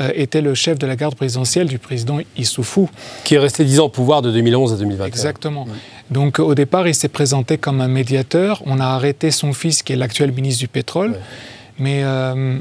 [0.00, 2.90] euh, était le chef de la garde présidentielle du président Issoufou.
[3.22, 5.06] Qui est resté 10 ans au pouvoir de 2011 à 2021.
[5.06, 5.66] Exactement.
[6.10, 8.60] Donc au départ, il s'est présenté comme un médiateur.
[8.66, 11.14] On a arrêté son fils, qui est l'actuel ministre du pétrole.
[11.78, 12.58] Mais euh,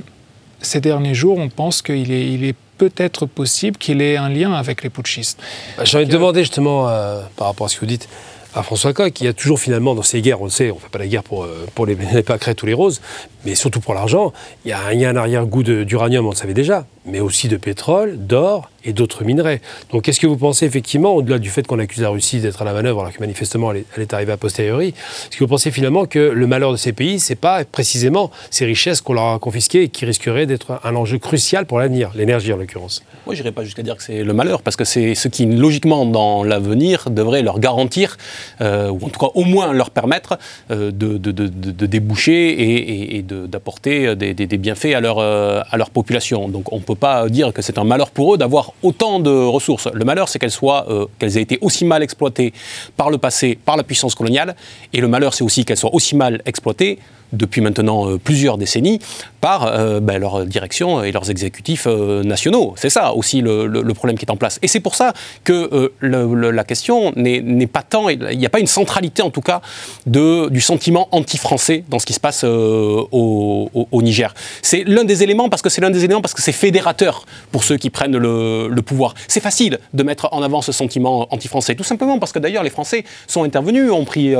[0.61, 2.55] ces derniers jours, on pense qu'il est, il est
[2.89, 5.39] peut-être possible qu'il ait un lien avec les putschistes.
[5.77, 8.07] Bah, J'ai envie de demander justement, euh, par rapport à ce que vous dites,
[8.55, 10.79] à François Coq, qui a toujours finalement dans ces guerres, on le sait, on ne
[10.79, 13.01] fait pas la guerre pour, euh, les, les pâquerettes ou les roses,
[13.45, 14.31] mais surtout pour l'argent,
[14.65, 18.69] il y, a un arrière-goût d'uranium, on le savait déjà, mais aussi de pétrole, d'or
[18.85, 19.61] et d'autres minerais.
[19.91, 22.65] Donc qu'est-ce que vous pensez effectivement, au-delà du fait qu'on accuse la Russie d'être à
[22.65, 26.05] la manœuvre alors que manifestement elle est, arrivée a posteriori, est-ce que vous pensez finalement
[26.05, 29.83] que le malheur de ces pays, c'est pas précisément ces richesses qu'on leur a confisquées
[29.83, 33.03] et qui risqueraient d'être un enjeu crucial pour l'avenir, l'énergie en l'occurrence?
[33.25, 35.45] Moi je n'irais pas jusqu'à dire que c'est le malheur, parce que c'est ce qui
[35.45, 38.17] logiquement dans l'avenir devrait leur garantir,
[38.61, 40.37] euh, ou en tout cas au moins leur permettre
[40.71, 45.89] euh, de, de, déboucher et, et de d'apporter des, bienfaits à leur, euh, à leur
[45.89, 46.47] population.
[46.49, 49.29] Donc on ne peut pas dire que c'est un malheur pour eux d'avoir autant de
[49.29, 49.87] ressources.
[49.93, 50.87] Le malheur, c'est qu'elles soient,
[51.19, 52.53] qu'elles aient été aussi mal exploitées
[52.97, 54.55] par le passé, par la puissance coloniale,
[54.93, 56.99] et le malheur, c'est aussi qu'elles soient aussi mal exploitées
[57.33, 58.99] depuis maintenant euh, plusieurs décennies
[59.41, 62.75] par euh, ben, leur direction et leurs exécutifs euh, nationaux.
[62.77, 64.59] C'est ça aussi le, problème qui est en place.
[64.61, 68.67] Et c'est pour ça que la question n'est pas tant, il n'y a pas une
[68.67, 69.61] centralité en tout cas
[70.07, 74.33] du sentiment anti-français dans ce qui se passe au, Niger.
[74.61, 77.63] C'est l'un des éléments parce que c'est l'un des éléments parce que c'est fédérateur pour
[77.63, 79.13] ceux qui prennent le, pouvoir.
[79.27, 82.69] C'est facile de mettre en avant ce sentiment anti-français, tout simplement parce que d'ailleurs les
[82.69, 84.33] Français sont intervenus, ont pris,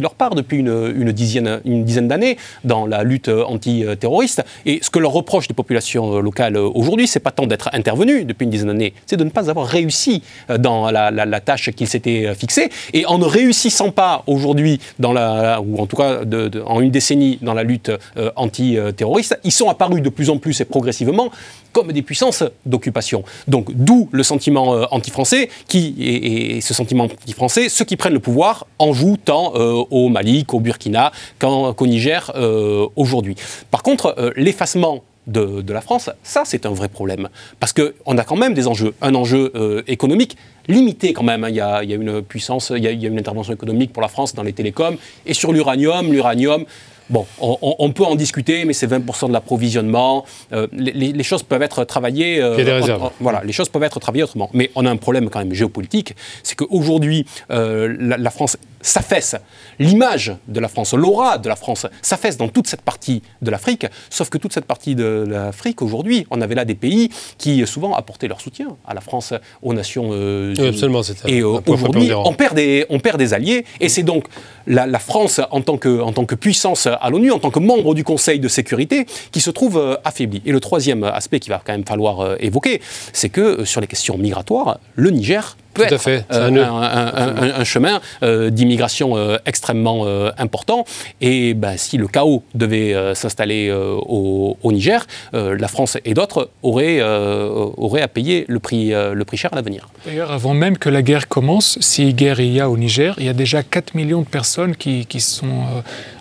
[0.00, 4.44] leur part depuis une dizaine d'années dans la lutte antiterroriste.
[4.66, 7.70] Et ce que leur reproche les populations euh, locales euh, aujourd'hui, c'est pas tant d'être
[7.72, 11.70] intervenus depuis une dizaine d'années, c'est de ne pas avoir réussi euh, dans la, tâche
[11.70, 12.70] qu'ils s'étaient fixée.
[12.92, 16.20] Et en ne réussissant pas aujourd'hui, dans la, ou en tout cas
[16.66, 17.90] en une décennie, dans la lutte
[18.36, 21.30] antiterroriste, ils sont apparus de plus en plus et progressivement
[21.72, 23.24] comme des puissances d'occupation.
[23.48, 28.66] Donc d'où le sentiment anti-français, qui et, ce sentiment anti-français, ceux qui prennent le pouvoir
[28.78, 33.36] en jouent tant au Mali qu'au Burkina qu'au Niger euh, aujourd'hui.
[33.70, 37.28] Par contre, euh, l'effacement de, la France, ça c'est un vrai problème.
[37.60, 38.94] Parce qu'on a quand même des enjeux.
[39.00, 41.44] Un enjeu euh, économique limité quand même.
[41.44, 41.50] Hein.
[41.50, 44.02] Il, y a, une puissance, il y, a, il y, a, une intervention économique pour
[44.02, 44.96] la France dans les télécoms.
[45.26, 46.64] Et sur l'uranium, l'uranium,
[47.10, 50.24] Bon, on, peut en discuter, mais c'est 20% de l'approvisionnement.
[50.52, 52.40] Euh, les, choses peuvent être travaillées.
[52.40, 54.48] Euh, des voilà, les choses peuvent être travaillées autrement.
[54.52, 59.36] Mais on a un problème quand même géopolitique, c'est qu'aujourd'hui, euh, la, France s'affaisse.
[59.78, 63.86] L'image de la France, l'aura de la France s'affaisse dans toute cette partie de l'Afrique.
[64.10, 67.94] Sauf que toute cette partie de l'Afrique, aujourd'hui, on avait là des pays qui souvent
[67.94, 72.86] apportaient leur soutien à la France, aux nations oui, absolument, Et aujourd'hui, on perd des,
[72.90, 73.64] on perd des alliés.
[73.80, 74.26] Et c'est donc
[74.66, 77.58] la, la, France en tant que, en tant que puissance à l'ONU en tant que
[77.58, 80.42] membre du Conseil de sécurité qui se trouve euh, affaibli.
[80.44, 82.80] Et le troisième aspect qu'il va quand même falloir euh, évoquer,
[83.12, 86.24] c'est que euh, sur les questions migratoires, le Niger peut être fait.
[86.30, 90.06] un, chemin d'immigration extrêmement
[90.38, 90.84] important.
[91.20, 98.02] Et ben, si le chaos devait s'installer au, Niger, la France et d'autres auraient, auraient
[98.02, 99.88] à payer le prix, le prix cher à l'avenir.
[100.06, 103.26] D'ailleurs, avant même que la guerre commence, si guerre il y a au Niger, il
[103.26, 105.64] y a déjà 4 millions de personnes qui, qui sont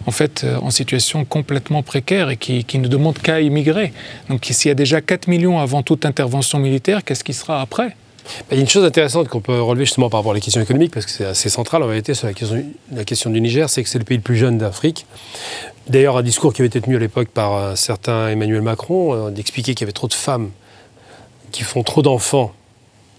[0.06, 3.94] en fait en situation complètement précaire et qui, ne demandent qu'à immigrer.
[4.30, 7.96] Donc s'il y a déjà 4 millions avant toute intervention militaire, qu'est-ce qui sera après?
[8.52, 10.62] Il y a une chose intéressante qu'on peut relever justement par rapport à la question
[10.62, 12.34] économique, parce que c'est assez central en réalité sur la
[13.04, 15.06] question, du Niger, c'est que c'est le pays le plus jeune d'Afrique.
[15.88, 19.32] D'ailleurs, un discours qui avait été tenu à l'époque par un certain Emmanuel Macron, euh,
[19.32, 20.52] d'expliquer qu'il y avait trop de femmes
[21.52, 22.54] qui font trop d'enfants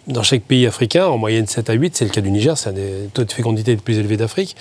[0.06, 2.70] dans chaque pays africain, en moyenne 7 à 8, c'est le cas du Niger, c'est
[2.70, 4.56] un des taux de fécondité les plus élevés d'Afrique.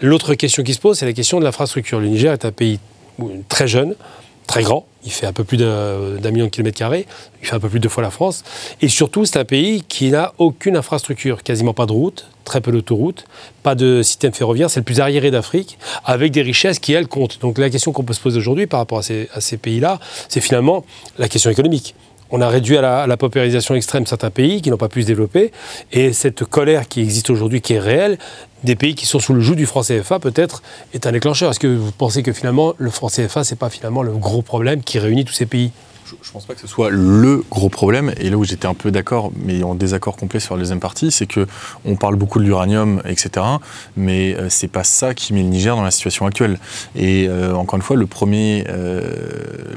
[0.00, 2.00] L'autre question qui se pose, c'est la question de l'infrastructure.
[2.00, 2.78] Le Niger est un pays
[3.48, 3.94] très jeune,
[4.46, 7.06] très grand, il fait un peu plus d'un million de kilomètres carrés,
[7.42, 8.42] il fait un peu plus de deux fois la France,
[8.80, 12.72] et surtout c'est un pays qui n'a aucune infrastructure, quasiment pas de route, très peu
[12.72, 13.24] d'autoroutes,
[13.62, 17.40] pas de système ferroviaire, c'est le plus arriéré d'Afrique, avec des richesses qui, elles, comptent.
[17.40, 19.98] Donc la question qu'on peut se poser aujourd'hui par rapport à ces, à ces pays-là,
[20.28, 20.84] c'est finalement
[21.18, 21.94] la question économique
[22.34, 25.52] on a réduit à la, paupérisation extrême certains pays qui n'ont pas pu se développer.
[25.92, 28.18] Et cette colère qui existe aujourd'hui, qui est réelle,
[28.64, 31.52] des pays qui sont sous le joug du franc CFA, peut-être, est un déclencheur.
[31.52, 34.42] Est-ce que vous pensez que finalement, le franc CFA, ce n'est pas finalement le gros
[34.42, 35.70] problème qui réunit tous ces pays?
[36.06, 38.12] Je ne pense pas que ce soit le gros problème.
[38.18, 41.10] Et là où j'étais un peu d'accord, mais en désaccord complet sur la deuxième partie,
[41.10, 41.46] c'est que
[41.84, 43.46] on parle beaucoup de l'uranium, etc.
[43.96, 46.58] Mais euh, c'est pas ça qui met le Niger dans la situation actuelle.
[46.94, 49.02] Et euh, encore une fois, le premier, euh,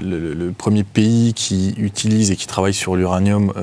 [0.01, 3.53] le, premier pays qui utilise et qui travaille sur l'uranium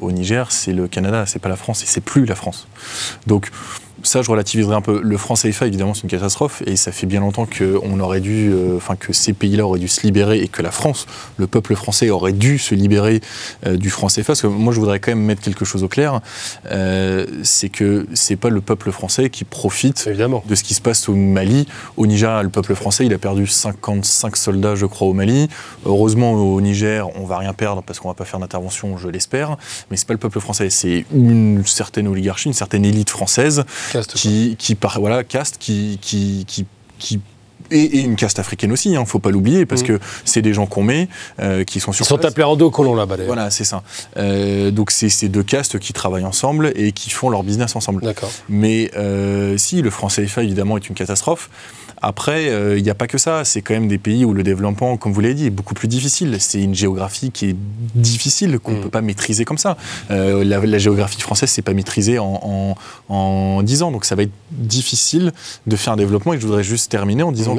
[0.00, 2.66] au Niger, c'est le Canada, c'est pas la France, et c'est plus la France.
[3.26, 3.50] Donc
[4.04, 5.00] ça, je relativiserai un peu.
[5.02, 8.20] Le franc CFA, évidemment, c'est une catastrophe, et ça fait bien longtemps que on aurait
[8.20, 11.46] dû, euh, enfin que ces pays-là auraient dû se libérer et que la France, le
[11.46, 13.20] peuple français, aurait dû se libérer
[13.66, 14.24] euh, du franc CFA.
[14.26, 16.20] Parce que moi, je voudrais quand même mettre quelque chose au clair,
[16.70, 21.08] euh, c'est que c'est pas le peuple français qui profite de ce qui se passe
[21.08, 21.66] au Mali.
[21.96, 25.48] Au Niger, le peuple français, il a perdu 55 soldats, je crois, au Mali.
[25.86, 29.56] Heureusement, au Niger, on va rien perdre parce qu'on va pas faire d'intervention, je l'espère.
[29.90, 33.64] Mais c'est pas le peuple français, c'est une certaine oligarchie, une certaine élite française
[34.14, 36.66] qui, qui, voilà, caste, qui, qui, qui,
[36.98, 37.20] qui
[37.70, 39.86] et, une caste africaine aussi, il hein, ne faut pas l'oublier, parce mm.
[39.86, 41.08] que c'est des gens qu'on met,
[41.40, 43.34] euh, qui sont sur Ils sont appelés en deux colons là-bas d'ailleurs.
[43.34, 43.82] Voilà, c'est ça.
[44.16, 48.02] Euh, donc c'est ces deux castes qui travaillent ensemble et qui font leur business ensemble.
[48.02, 48.30] D'accord.
[48.48, 51.50] Mais euh, si, le franc CFA évidemment est une catastrophe,
[52.02, 53.44] après, il n'y a pas que ça.
[53.44, 55.88] C'est quand même des pays où le développement, comme vous l'avez dit, est beaucoup plus
[55.88, 56.36] difficile.
[56.38, 57.56] C'est une géographie qui est
[57.94, 58.82] difficile, qu'on ne mm.
[58.82, 59.76] peut pas maîtriser comme ça.
[60.10, 62.74] la, géographie française, c'est pas maîtrisé en,
[63.08, 63.92] en, en 10 ans.
[63.92, 65.32] Donc ça va être difficile
[65.66, 66.34] de faire un développement.
[66.34, 67.56] Et je voudrais juste terminer en disant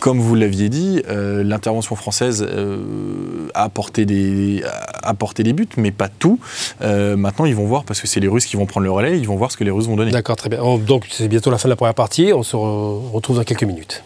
[0.00, 4.62] comme vous l'aviez dit, euh, l'intervention française euh, a, apporté des,
[5.02, 6.38] a des buts, mais pas tout.
[6.82, 9.18] Euh, maintenant, ils vont voir, parce que c'est les Russes qui vont prendre le relais,
[9.18, 10.10] ils vont voir ce que les Russes vont donner.
[10.10, 10.60] D'accord, très bien.
[10.78, 12.32] Donc, c'est bientôt la fin de la première partie.
[12.32, 14.02] On se retrouve dans quelques minutes.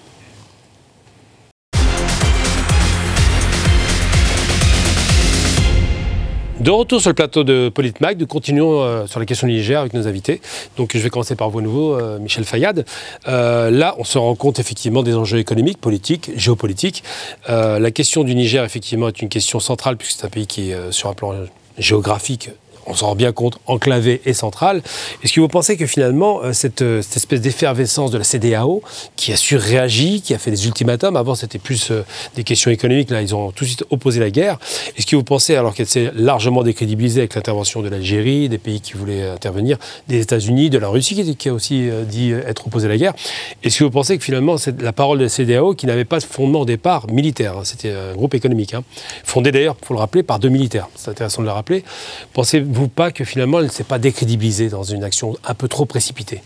[6.60, 9.80] De retour sur le plateau de Politmac, nous continuons euh, sur la question du Niger
[9.80, 10.40] avec nos invités.
[10.76, 12.84] Donc je vais commencer par vous à nouveau, euh, Michel Fayad.
[13.28, 17.04] Euh, là, on se rend compte effectivement des enjeux économiques, politiques, géopolitiques.
[17.48, 20.92] la question du Niger, effectivement, est une question centrale puisque c'est un pays qui est
[20.92, 21.32] sur un plan
[21.78, 22.50] géographique
[22.88, 24.82] on s'en rend bien compte, enclavé et central.
[25.22, 28.82] Est-ce que vous pensez que finalement, euh, cette, euh, cette espèce d'effervescence de la CDAO,
[29.16, 33.10] qui a surréagi, qui a fait des ultimatums, avant c'était plus euh, des questions économiques,
[33.10, 34.58] là ils ont tout de suite opposé la guerre,
[34.96, 38.80] est-ce que vous pensez, alors qu'elle s'est largement décrédibilisée avec l'intervention de l'Algérie, des pays
[38.80, 39.76] qui voulaient intervenir,
[40.08, 43.14] des États-Unis, de la Russie qui, a aussi dit être opposé à la guerre,
[43.62, 46.24] est-ce que vous pensez que finalement la parole de la CDAO, qui n'avait pas de
[46.24, 48.82] fondement au départ militaire, hein, c'était un groupe économique, hein,
[49.24, 51.84] fondé d'ailleurs, il faut le rappeler, par deux militaires, c'est intéressant de le rappeler,
[52.32, 55.68] pensez vous pas que finalement elle ne s'est pas décrédibilisée dans une action un peu
[55.68, 56.42] trop précipitée?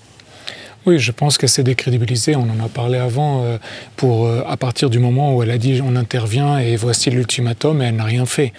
[0.84, 2.34] Oui, je pense qu'elle s'est décrédibilisée.
[2.34, 3.44] On en a parlé avant.
[3.44, 3.58] Euh,
[3.94, 7.80] pour, euh, à partir du moment où elle a dit on intervient et voici l'ultimatum,
[7.82, 8.52] elle n'a rien fait.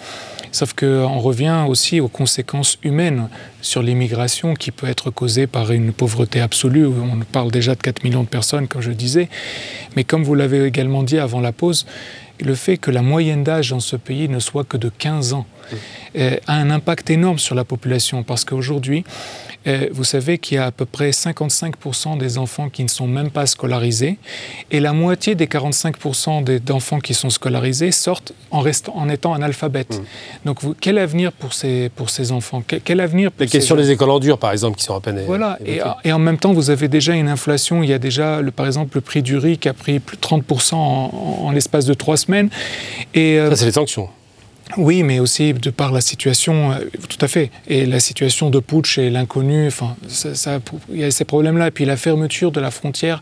[0.50, 3.28] Sauf qu'on revient aussi aux conséquences humaines
[3.60, 6.86] sur l'immigration qui peut être causée par une pauvreté absolue.
[6.86, 9.28] On parle déjà de 4 millions de personnes, comme je disais.
[9.96, 11.86] Mais comme vous l'avez également dit avant la pause,
[12.40, 15.46] le fait que la moyenne d'âge dans ce pays ne soit que de 15 ans
[16.16, 19.04] euh, a un impact énorme sur la population parce qu'aujourd'hui,
[19.66, 23.06] euh, vous savez qu'il y a à peu près 55% des enfants qui ne sont
[23.06, 24.18] même pas scolarisés
[24.70, 29.98] et la moitié des 45% d'enfants qui sont scolarisés sortent en, restant, en étant analphabètes.
[29.98, 30.04] Mmh.
[30.44, 32.62] Donc quel avenir pour ces, pour ces enfants?
[32.66, 35.22] Quel, avenir Les questions des écoles en dur, par exemple, qui sont à peine...
[35.26, 37.82] Voilà, et, et, en même temps, vous avez déjà une inflation.
[37.82, 40.16] Il y a déjà, le, par exemple, le prix du riz qui a pris plus
[40.16, 41.10] de 30% en,
[41.42, 42.33] en, l'espace de trois semaines.
[43.14, 44.08] Et, euh, Ça, c'est les sanctions.
[44.76, 48.58] Oui, mais aussi de par la situation, euh, tout à fait, et la situation de
[48.60, 49.94] putsch et l'inconnu, enfin,
[50.90, 53.20] il y a ces problèmes-là, et puis la fermeture de la frontière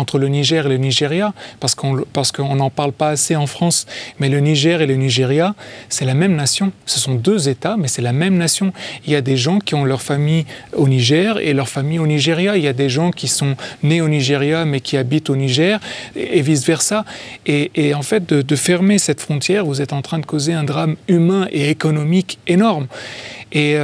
[0.00, 3.46] entre le Niger et le Nigeria, parce qu'on parce qu'on n'en parle pas assez en
[3.46, 3.86] France,
[4.18, 5.54] mais le Niger et le Nigeria,
[5.88, 6.72] c'est la même nation.
[6.86, 8.72] Ce sont deux États, mais c'est la même nation.
[9.06, 12.06] Il y a des gens qui ont leur famille au Niger et leur famille au
[12.06, 12.56] Nigeria.
[12.56, 15.78] Il y a des gens qui sont nés au Nigeria, mais qui habitent au Niger,
[16.16, 17.04] et, vice-versa.
[17.46, 20.64] Et, en fait, de, de fermer cette frontière, vous êtes en train de causer un
[20.64, 22.86] drame humain et économique énorme.
[23.52, 23.76] Et,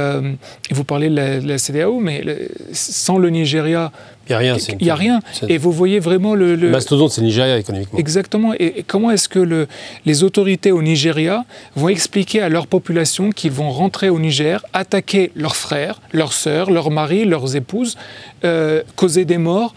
[0.71, 2.23] vous parlez de la, de la CDAO, mais
[2.71, 3.91] sans le Nigeria,
[4.27, 4.57] il n'y a rien.
[4.79, 5.19] Il n'y a rien.
[5.47, 6.55] Et vous voyez vraiment le.
[6.55, 6.69] le...
[6.69, 7.99] Mastodonte, c'est le Nigeria économiquement.
[7.99, 8.53] Exactement.
[8.59, 9.67] Et, comment est-ce que le,
[10.05, 15.31] les autorités au Nigeria vont expliquer à leur population qu'ils vont rentrer au Niger, attaquer
[15.35, 17.97] leurs frères, leurs sœurs, leurs maris, leurs épouses,
[18.43, 19.73] euh, causer des morts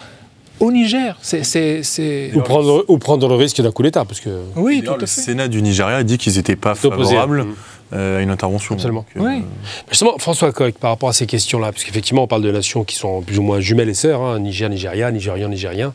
[0.59, 1.17] au Niger?
[1.23, 4.05] C'est, Ou, prendre, ou prendre le risque d'un coup d'État.
[4.05, 4.31] Parce que...
[4.57, 5.01] Oui, tout à fait.
[5.01, 7.45] Le Sénat du Nigeria a dit qu'ils n'étaient pas favorables.
[7.45, 7.55] Mmh.
[7.93, 8.75] Euh, à une intervention.
[8.77, 9.05] Absolument.
[9.17, 9.41] Euh,
[9.89, 12.95] Justement, François Coq, par rapport à ces questions-là, parce qu'effectivement, on parle de nations qui
[12.95, 15.93] sont plus ou moins jumelles et sœurs, hein, Niger, Nigeria, Nigérian, Nigérien.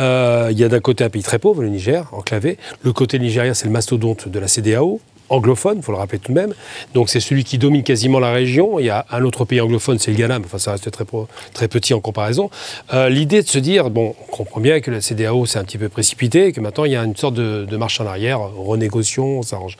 [0.00, 2.58] Euh, il y a d'un côté un pays très pauvre, le Niger, enclavé.
[2.82, 6.32] Le côté Nigeria, c'est le mastodonte de la CDAO, anglophone, il faut le rappeler tout
[6.32, 6.54] de même.
[6.94, 8.78] Donc c'est celui qui domine quasiment la région.
[8.78, 11.04] Il y a un autre pays anglophone, c'est le Ghana, mais enfin, ça reste très,
[11.52, 12.50] très petit en comparaison.
[12.92, 15.78] Euh, l'idée de se dire, bon, on comprend bien que la CDAO c'est un petit
[15.78, 19.42] peu précipité, que maintenant il y a une sorte de, marche en arrière, renégocions, on
[19.42, 19.76] s'arrange.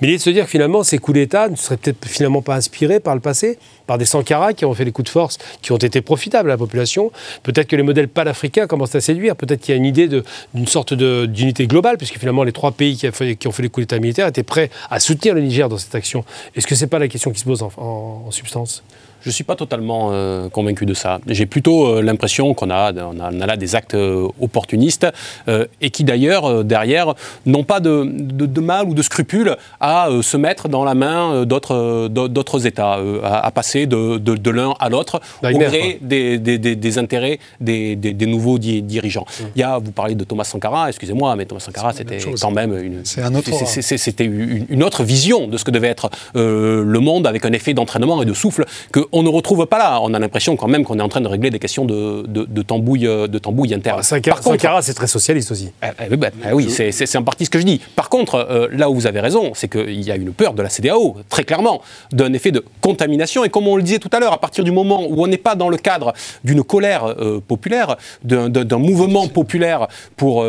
[0.00, 2.56] Mais l'idée de se dire que finalement ces coups d'État ne seraient peut-être finalement pas
[2.56, 5.72] inspirés par le passé, par des Sankara qui ont fait des coups de force qui
[5.72, 7.10] ont été profitables à la population.
[7.42, 9.36] Peut-être que les modèles panafricains commencent à séduire.
[9.36, 10.08] Peut-être qu'il y a une idée
[10.54, 13.98] d'une sorte d'unité globale, puisque finalement les trois pays qui, ont fait les coups d'État
[13.98, 16.24] militaires étaient prêts à soutenir le Niger dans cette action.
[16.54, 18.82] Est-ce que ce n'est pas la question qui se pose en substance?
[19.22, 21.18] Je ne suis pas totalement euh, convaincu de ça.
[21.26, 25.06] J'ai plutôt euh, l'impression qu'on a, on a, là des actes euh, opportunistes
[25.80, 30.84] et qui d'ailleurs, derrière, n'ont pas de, mal ou de scrupule à se mettre dans
[30.84, 37.38] la main d'autres États, à, passer de, l'un à l'autre au gré des, des, intérêts
[37.60, 39.26] des, nouveaux dirigeants.
[39.28, 39.44] Mmh.
[39.56, 42.76] Il y a, vous parlez de Thomas Sankara, excusez-moi, mais Thomas Sankara, c'était quand même
[42.76, 47.52] une, c'était une, une, autre vision de ce que devait être le monde avec un
[47.52, 50.00] effet d'entraînement et de souffle que on ne retrouve pas là.
[50.02, 52.62] On a l'impression quand même qu'on est en train de régler des questions de, de,
[52.62, 54.02] tambouille, euh, de tambouille interne.
[54.02, 55.70] Sankara, Sankara c'est très socialiste aussi.
[55.82, 57.80] Eh, eh, bah, bah oui, c'est en partie ce que je dis.
[57.94, 60.62] Par contre, euh, là où vous avez raison, c'est qu'il y a une peur de
[60.62, 61.80] la CDAO, très clairement,
[62.12, 63.44] d'un effet de contamination.
[63.44, 65.36] Et comme on le disait tout à l'heure, à partir du moment où on n'est
[65.36, 66.12] pas dans le cadre
[66.44, 70.44] d'une colère euh, populaire, d'un mouvement populaire pour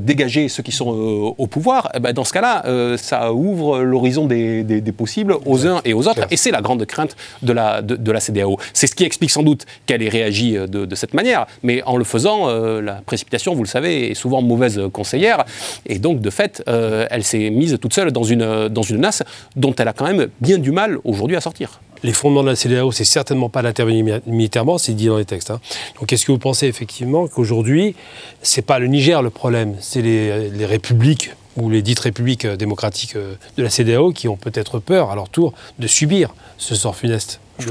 [0.00, 0.88] dégager ceux qui sont
[1.36, 5.80] au pouvoir, eh ben, dans ce cas-là, ça ouvre l'horizon des, des, possibles aux uns
[5.84, 6.26] et aux autres.
[6.30, 8.58] Et c'est la grande crainte de la, de, la CDAO.
[8.72, 11.96] C'est ce qui explique sans doute qu'elle ait réagi euh, de, cette manière, mais en
[11.96, 15.44] le faisant, euh, la précipitation, vous le savez, est souvent mauvaise conseillère,
[15.86, 19.22] et donc de fait, euh, elle s'est mise toute seule dans une, dans une nasse
[19.56, 22.56] dont elle a quand même bien du mal aujourd'hui à sortir les fondements de la
[22.56, 25.50] CDAO, c'est certainement pas d'intervenir militairement, c'est dit dans les textes.
[25.50, 25.58] Hein.
[25.98, 27.96] Donc est-ce que vous pensez effectivement qu'aujourd'hui,
[28.42, 33.16] c'est pas le Niger le problème, c'est les, les, républiques ou les dites républiques démocratiques
[33.16, 37.40] de la CDAO qui ont peut-être peur à leur tour de subir ce sort funeste?
[37.58, 37.70] Je,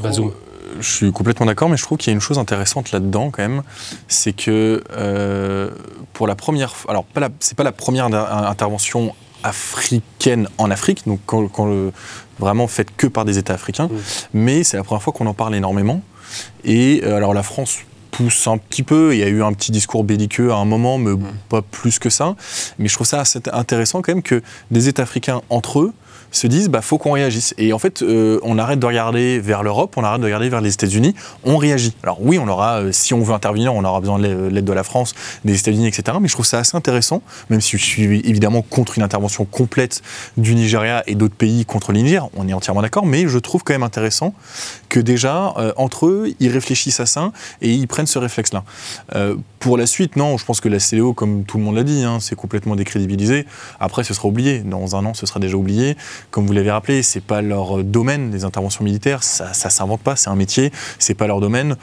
[0.80, 3.44] je suis complètement d'accord, mais je trouve qu'il y a une chose intéressante là-dedans quand
[3.44, 3.64] même,
[4.08, 5.70] c'est que euh,
[6.14, 7.06] pour la première, fois, alors
[7.40, 11.92] c'est pas la première intervention africaine en Afrique, donc quand, le,
[12.40, 13.90] vraiment faite que par des États africains,
[14.34, 16.02] mais c'est la première fois qu'on en parle énormément.
[16.64, 17.80] Et euh, alors la France
[18.12, 19.14] pousse un petit peu.
[19.14, 21.26] Il y a eu un petit discours belliqueux à un moment, mais mm.
[21.50, 22.36] pas plus que ça.
[22.80, 24.42] Mais je trouve ça assez intéressant quand même que
[24.72, 25.94] des États africains entre eux
[26.34, 27.54] se disent bah faut qu'on réagisse.
[27.58, 30.62] Et en fait, euh, on arrête de regarder vers l'Europe, on arrête de regarder vers
[30.62, 31.96] les États-Unis, on réagit.
[32.04, 34.74] Alors oui, on aura, euh, si on veut intervenir, on aura besoin de l'aide de
[34.74, 35.14] la France,
[35.46, 36.18] des États-Unis, etc.
[36.20, 40.02] Mais je trouve ça assez intéressant, même si je suis évidemment contre une intervention complète
[40.38, 43.74] du Nigeria et d'autres pays contre le on est entièrement d'accord, mais je trouve quand
[43.74, 44.34] même intéressant
[44.90, 48.64] que déjà, euh, entre eux, ils réfléchissent à ça et ils prennent ce réflexe-là.
[49.60, 52.04] pour la suite, non, je pense que la CDO, comme tout le monde l'a dit,
[52.04, 53.46] hein, c'est complètement décrédibilisé.
[53.80, 54.60] Après, ce sera oublié.
[54.60, 55.96] Dans un an, ce sera déjà oublié
[56.32, 60.16] comme vous l'avez rappelé, c'est pas leur domaine, les interventions militaires, ça, ça s'invente pas,
[60.16, 61.76] c'est un métier, c'est pas leur domaine.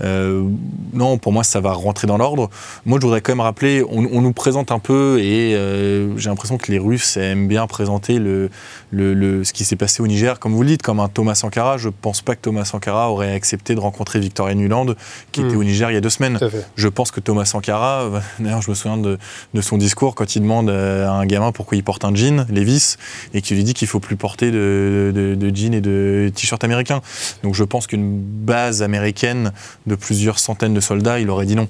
[0.00, 0.44] Euh,
[0.92, 2.50] non, pour moi, ça va rentrer dans l'ordre.
[2.84, 6.58] Moi, je voudrais quand même rappeler, on, nous présente un peu, et euh, j'ai l'impression
[6.58, 8.50] que les Russes aiment bien présenter le,
[8.90, 11.76] le, ce qui s'est passé au Niger, comme vous le dites, comme un Thomas Sankara.
[11.76, 14.86] Je pense pas que Thomas Sankara aurait accepté de rencontrer Victoria Nuland,
[15.32, 15.58] qui était hmm.
[15.58, 16.38] au Niger il y a deux semaines.
[16.76, 19.18] Je pense que Thomas Sankara, d'ailleurs, je me souviens de,
[19.54, 22.96] de, son discours quand il demande à un gamin pourquoi il porte un jean, Levis,
[23.34, 27.00] et qu'il lui dit qu'il faut plus porter de, jeans et de t-shirts américains.
[27.42, 29.52] Donc je pense qu'une base américaine
[29.86, 31.68] de plusieurs centaines de soldats, il aurait dit non.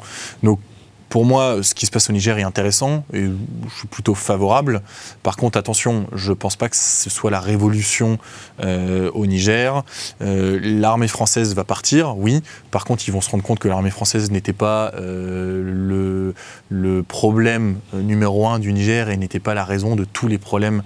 [1.08, 4.82] Pour moi, ce qui se passe au Niger est intéressant et je suis plutôt favorable.
[5.22, 8.18] Par contre, attention, je ne pense pas que ce soit la révolution
[8.62, 9.84] euh, au Niger.
[10.20, 12.42] Euh, l'armée française va partir, oui.
[12.70, 16.34] Par contre, ils vont se rendre compte que l'armée française n'était pas euh, le,
[16.70, 20.82] le, problème numéro un du Niger et n'était pas la raison de tous les problèmes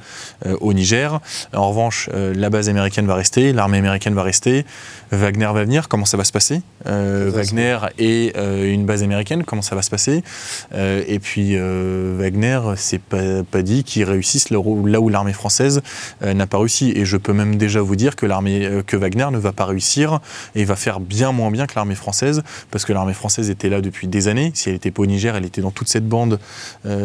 [0.60, 1.20] au Niger.
[1.54, 4.66] En revanche, la base américaine va rester, l'armée américaine va rester,
[5.12, 5.88] Wagner va venir.
[5.88, 6.62] Comment ça va se passer?
[6.84, 8.32] Wagner et
[8.72, 10.09] une base américaine, comment ça va se passer?
[10.10, 11.04] Passé.
[11.06, 15.82] et puis Wagner, c'est pas, pas dit qu'il réussisse là où l'armée française
[16.22, 16.92] n'a pas réussi.
[16.94, 20.20] Et je peux même déjà vous dire que, l'armée, que Wagner ne va pas réussir
[20.54, 23.80] et va faire bien moins bien que l'armée française, parce que l'armée française était là
[23.80, 24.52] depuis des années.
[24.54, 26.38] Si elle n'était pas au Niger, elle était dans toute cette bande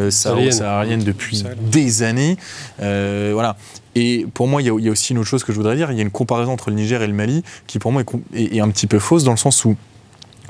[0.10, 2.38] saharienne depuis des années.
[2.80, 3.56] voilà.
[3.96, 5.90] Et pour moi, il y, a, aussi une autre chose que je voudrais dire.
[5.90, 8.04] Il y a une comparaison entre le Niger et le Mali qui, pour moi,
[8.34, 9.78] est, un petit peu fausse dans le sens où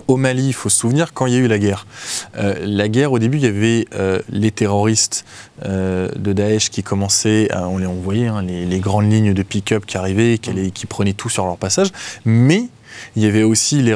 [0.08, 1.88] au Mali, il faut se souvenir quand il y a eu la guerre.
[2.38, 5.26] Euh, la guerre, au début, il y avait euh, les terroristes
[5.66, 9.98] euh, de Daesh qui commençaient, on les voyait, hein, les, grandes lignes de pick-up qui
[9.98, 11.90] arrivaient, qui, qui, prenaient tout sur leur passage,
[12.24, 12.68] mais
[13.16, 13.96] il y avait aussi les,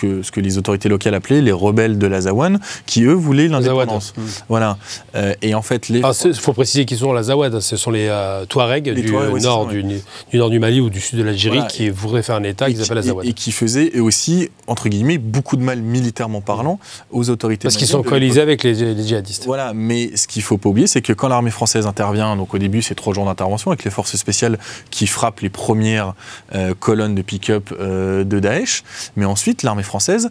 [0.00, 4.14] ce que les autorités locales appelaient les rebelles de l'Azawad, qui eux voulaient l'indépendance.
[4.16, 4.22] Mmh.
[4.48, 4.78] Voilà.
[5.14, 6.00] Euh, et en fait, les.
[6.00, 9.84] Il ah, faut préciser qu'ils sont l'Azawad, ce sont les euh, Touaregs du, nord, du,
[10.32, 12.96] nord du Mali ou du sud de l'Algérie qui voudraient faire un État qu'ils appellent
[12.96, 13.26] l'Azawad.
[13.26, 16.78] Et, qui faisaient eux aussi, entre guillemets, beaucoup de mal militairement parlant
[17.10, 19.46] aux autorités Parce qu'ils sont coalisés avec les, djihadistes.
[19.46, 22.54] Voilà, mais ce qu'il ne faut pas oublier, c'est que quand l'armée française intervient, donc
[22.54, 24.58] au début, c'est trois jours d'intervention avec les forces spéciales
[24.90, 26.14] qui frappent les premières
[26.54, 28.82] euh, colonnes de pick-up de Daesh,
[29.16, 30.30] mais ensuite, l'armée française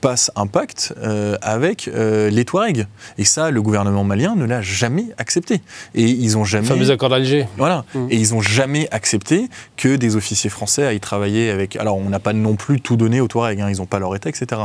[0.00, 2.86] passe un pacte euh, avec euh, les Touaregs.
[3.16, 5.60] Et ça, le gouvernement malien ne l'a jamais accepté.
[5.94, 6.66] Et ils ont jamais.
[6.66, 7.46] fameux accord d'Alger.
[7.56, 7.84] Voilà.
[7.94, 8.06] Mmh.
[8.10, 11.76] Et ils ont jamais accepté que des officiers français aillent travailler avec.
[11.76, 13.60] Alors, on n'a pas non plus tout donné aux Touaregs.
[13.60, 13.70] Hein.
[13.70, 14.62] ils n'ont pas leur état, etc.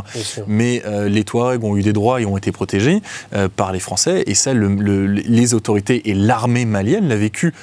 [0.47, 3.01] Mais euh, les Touaregs ont eu des droits et ont été protégés
[3.55, 4.23] par les Français.
[4.27, 7.53] Et ça, les autorités et l'armée malienne l'a vécu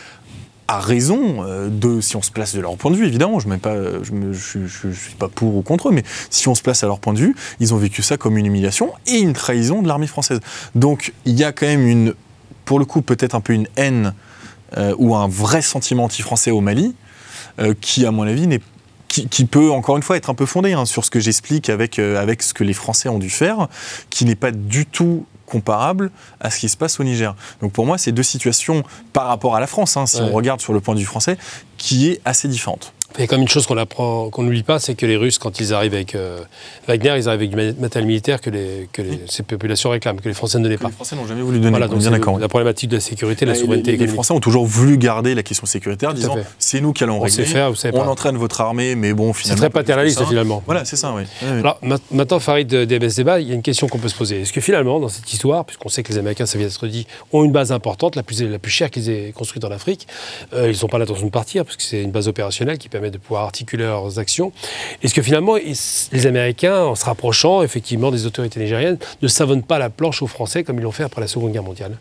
[0.71, 3.49] a raison euh, de, si on se place de leur point de vue, évidemment, je
[3.49, 7.19] ne suis pas pour ou contre mais si on se place à leur point de
[7.19, 10.41] vue, ils ont vécu ça comme une humiliation et une trahison de l'armée française.
[10.77, 12.15] Donc il y a quand même une,
[12.65, 14.15] pour le coup, peut-être un peu une haine
[14.77, 16.95] euh, ou un vrai sentiment anti-français au Mali,
[17.59, 18.61] euh, qui, à mon avis, n'est
[19.09, 21.97] qui, peut encore une fois être un peu fondé hein, sur ce que j'explique avec
[21.97, 23.67] ce que les Français ont dû faire,
[24.09, 27.35] qui n'est pas du tout comparable à ce qui se passe au Niger.
[27.61, 28.83] Donc pour moi, c'est deux situations
[29.13, 31.37] par rapport à la France, hein, si on regarde sur le point de vue français,
[31.77, 32.95] qui est assez différente.
[33.17, 35.39] Il y a comme une chose qu'on apprend, qu'on n'oublie pas, c'est que les Russes,
[35.39, 36.41] quand ils arrivent avec euh,
[36.87, 40.35] Wagner, ils arrivent avec du matériel militaire que, les, que ces populations réclament, que les
[40.35, 40.89] Français ne donnaient pas.
[40.89, 41.71] Les Français n'ont jamais voulu donner.
[41.71, 42.39] Voilà, donc bien d'accord.
[42.39, 45.35] La problématique de la sécurité, de la souveraineté les, les, Français ont toujours voulu garder
[45.35, 47.45] la question sécuritaire, disant c'est nous qui allons on régler.
[47.45, 49.57] Faire, on entraîne votre armée, mais bon, finalement.
[49.57, 50.63] C'est très paternaliste finalement.
[50.67, 51.25] Voilà, c'est ça, oui.
[51.43, 51.79] Alors
[52.11, 54.43] maintenant, Farid DMS Débat, il y a une question qu'on peut se poser.
[54.43, 57.07] Est-ce que finalement, dans cette histoire, puisqu'on sait que les Américains, ça vient d'être dit,
[57.33, 60.07] ont une base importante, la plus, la plus chère qu'ils aient construite en Afrique,
[60.55, 63.00] euh, ils n'ont pas l'intention de partir, parce que c'est une base opérationnelle qui permet
[63.09, 64.53] de pouvoir articuler leurs actions.
[65.03, 69.79] Est-ce que finalement, les Américains, en se rapprochant effectivement des autorités nigériennes, ne savonnent pas
[69.79, 71.97] la planche aux Français comme ils l'ont fait après la Seconde Guerre mondiale?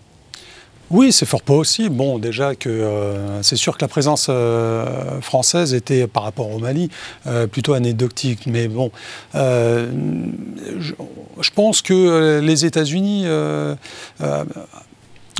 [0.91, 1.95] Oui, c'est fort possible.
[1.95, 6.57] Bon, déjà que euh, c'est sûr que la présence euh, française était par rapport au
[6.57, 6.89] Mali
[7.27, 8.91] euh, plutôt anecdotique, mais bon,
[9.35, 10.93] je,
[11.53, 13.25] pense que les États-Unis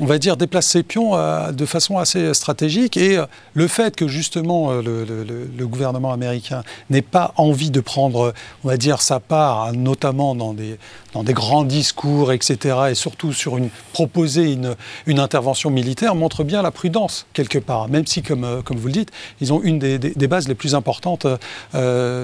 [0.02, 2.98] on va dire, déplace ses pions euh, de façon assez stratégique.
[2.98, 8.34] Et euh, le fait que justement euh, le, gouvernement américain n'ait pas envie de prendre,
[8.64, 10.80] on va dire, sa part, notamment dans des,
[11.14, 14.76] dans des grands discours, etc., et surtout sur une, proposer une,
[15.06, 17.88] une intervention militaire, montre bien la prudence, quelque part.
[17.88, 21.28] Même si, comme, comme vous le dites, ils ont une des, bases les plus importantes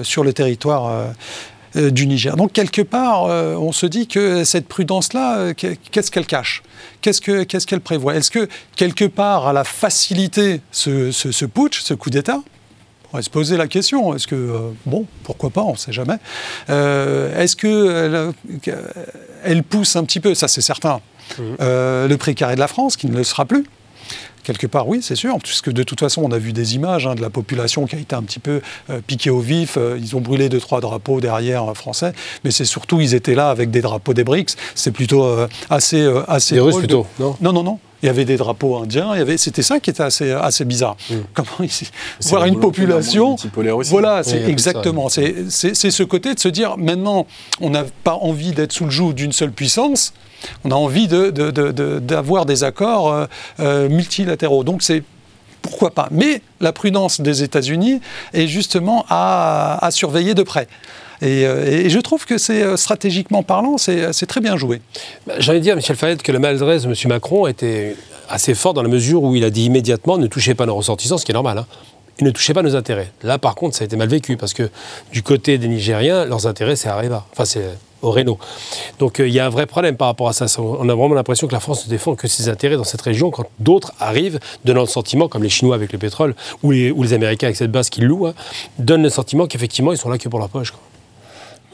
[0.02, 1.12] sur le territoire
[1.74, 2.36] du Niger.
[2.36, 6.62] Donc quelque part, euh, on se dit que cette prudence-là, euh, qu'est-ce qu'elle cache?
[7.02, 8.16] Qu'est-ce qu'elle prévoit?
[8.16, 12.38] Est-ce que quelque part, à la facilité ce, ce, putsch, ce coup d'État,
[13.04, 16.16] on pourrait se poser la question, est-ce que, bon, pourquoi pas, on ne sait jamais,
[16.68, 18.32] est-ce qu'elle
[19.44, 21.00] elle pousse un petit peu, ça c'est certain,
[21.38, 21.42] mmh.
[21.60, 23.64] le précaré de la France, qui ne le sera plus
[24.46, 27.16] Quelque part, oui, c'est sûr, puisque de toute façon, on a vu des images hein,
[27.16, 29.76] de la population qui a été un petit peu euh, piquée au vif.
[29.76, 32.12] Euh, ils ont brûlé deux, trois drapeaux derrière euh, français,
[32.44, 34.54] mais c'est surtout, ils étaient là avec des drapeaux des BRICS.
[34.76, 35.26] C'est plutôt
[35.68, 36.08] assez.
[36.28, 37.36] assez des Russes plutôt, non?
[37.40, 37.78] Non, non, non.
[38.02, 40.64] Il y avait des drapeaux indiens, il y avait, c'était ça qui était assez, assez
[40.64, 40.96] bizarre.
[41.10, 41.14] Mm.
[41.34, 41.68] Comment
[42.20, 43.36] voir une population,
[43.86, 47.26] voilà, c'est exactement, c'est, c'est, ce côté de se dire maintenant,
[47.60, 50.12] on n'a pas envie d'être sous le joug d'une seule puissance,
[50.64, 53.26] on a envie d'avoir des accords euh,
[53.60, 54.64] euh, multilatéraux.
[54.64, 55.02] Donc c'est
[55.62, 56.08] pourquoi pas.
[56.10, 58.00] Mais la prudence des États-Unis
[58.32, 60.68] est justement à, surveiller de près.
[61.22, 64.80] Euh, et, je trouve que c'est stratégiquement parlant, c'est très bien joué.
[65.26, 66.94] Bah, J'allais dire, Michel Fayette, que la maladresse de M.
[67.06, 67.96] Macron était
[68.28, 71.18] assez forte dans la mesure où il a dit immédiatement ne touchez pas nos ressortissants,
[71.18, 71.58] ce qui est normal.
[71.58, 71.66] Hein.
[72.18, 73.12] Il ne touchez pas nos intérêts.
[73.22, 74.70] Là, par contre, ça a été mal vécu parce que
[75.12, 77.26] du côté des Nigériens, leurs intérêts, c'est Areva.
[77.32, 77.68] Enfin, c'est
[78.02, 78.38] au Renault.
[78.98, 80.46] Donc euh, il y a un vrai problème par rapport à ça.
[80.60, 83.30] On a vraiment l'impression que la France ne défend que ses intérêts dans cette région
[83.30, 87.46] quand d'autres arrivent, donnant le sentiment, comme les Chinois avec le pétrole, ou les, Américains
[87.46, 88.34] avec cette base qu'ils louent, hein,
[88.78, 90.72] donnent le sentiment qu'effectivement ils sont là que pour leur poche.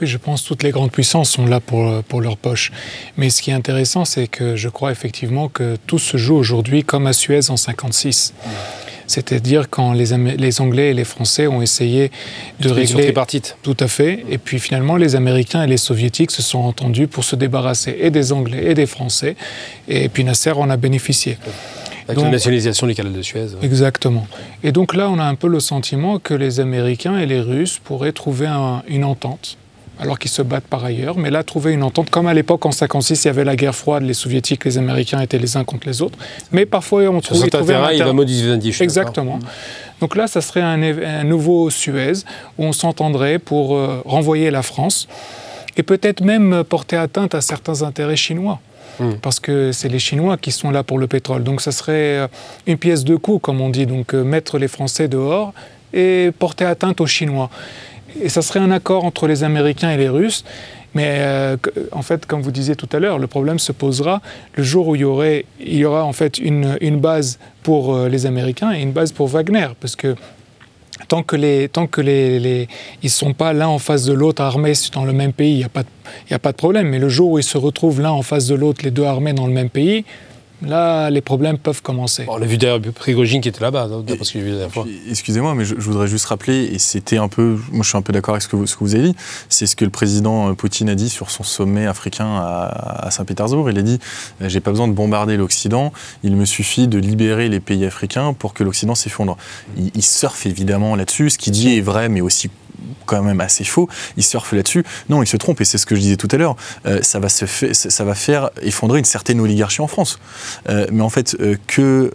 [0.00, 2.72] Oui, je pense que toutes les grandes puissances sont là pour, pour leur poche.
[3.16, 6.82] Mais ce qui est intéressant, c'est que je crois effectivement que tout se joue aujourd'hui
[6.82, 8.34] comme à Suez en 56.
[9.12, 12.10] C'est-à-dire quand les, les, Anglais et les Français ont essayé
[12.60, 13.04] de régler...
[13.04, 13.58] tripartite.
[13.62, 14.24] Tout à fait.
[14.30, 18.10] Et puis finalement, les Américains et les Soviétiques se sont entendus pour se débarrasser et
[18.10, 19.36] des Anglais et des Français.
[19.86, 21.36] Et puis Nasser en a bénéficié.
[22.08, 23.48] Avec la nationalisation du canal de Suez.
[23.62, 24.26] Exactement.
[24.64, 27.80] Et donc là, on a un peu le sentiment que les Américains et les Russes
[27.84, 29.58] pourraient trouver un, une entente
[30.00, 31.16] alors qu'ils se battent par ailleurs.
[31.18, 33.74] Mais là, trouver une entente, comme à l'époque en 56, il y avait la guerre
[33.74, 36.18] froide, les soviétiques, les américains étaient les uns contre les autres.
[36.50, 39.38] Mais parfois, on trouvait, trouvait un il va modifier Exactement.
[40.00, 42.24] Donc là, ça serait un, nouveau Suez
[42.58, 45.06] où on s'entendrait pour euh, renvoyer la France
[45.76, 48.60] et peut-être même porter atteinte à certains intérêts chinois.
[48.98, 49.12] Hmm.
[49.22, 51.42] Parce que c'est les Chinois qui sont là pour le pétrole.
[51.42, 52.28] Donc ça serait euh,
[52.66, 53.86] une pièce de coup, comme on dit.
[53.86, 55.54] Donc euh, mettre les Français dehors
[55.92, 57.50] et porter atteinte aux Chinois.
[58.20, 60.44] Et ça serait un accord entre les Américains et les Russes.
[60.94, 61.56] Mais euh,
[61.92, 64.20] en fait, comme vous disiez tout à l'heure, le problème se posera
[64.54, 67.96] le jour où il y, aurait, il y aura en fait une, une base pour
[67.96, 69.68] les Américains et une base pour Wagner.
[69.80, 70.14] Parce que
[71.08, 72.68] tant que les tant que les,
[73.02, 75.64] ils sont pas l'un en face de l'autre armés dans le même pays, il n'y
[75.64, 76.88] a a pas de problème.
[76.88, 79.32] Mais le jour où ils se retrouvent l'un en face de l'autre, les deux armés
[79.32, 80.04] dans le même pays,
[80.62, 82.24] là, les problèmes peuvent commencer.
[82.28, 84.72] on a vu d'ailleurs Prigogine qui était là-bas, d'après ce que j'ai vu la dernière
[84.72, 84.86] fois.
[85.08, 88.12] Excusez-moi, mais je, voudrais juste rappeler, et c'était un peu, moi je suis un peu
[88.12, 89.16] d'accord avec ce que, vous, ce que vous avez dit,
[89.48, 93.70] c'est ce que le président euh, Poutine a dit sur son sommet africain à, Saint-Pétersbourg.
[93.70, 93.98] Il a dit
[94.40, 95.92] euh, J'ai pas besoin de bombarder l'Occident,
[96.22, 99.36] il me suffit de libérer les pays africains pour que l'Occident s'effondre.
[99.76, 101.30] Il, il surfe évidemment là-dessus.
[101.30, 102.50] Ce qu'il dit est vrai, mais aussi
[103.06, 103.88] quand même assez faux.
[104.16, 104.84] Il surfe là-dessus.
[105.08, 106.56] Non, il se trompe, et c'est ce que je disais tout à l'heure.
[106.86, 110.18] Euh, ça, va faire effondrer une certaine oligarchie en France.
[110.68, 112.10] Euh, mais en fait, euh, que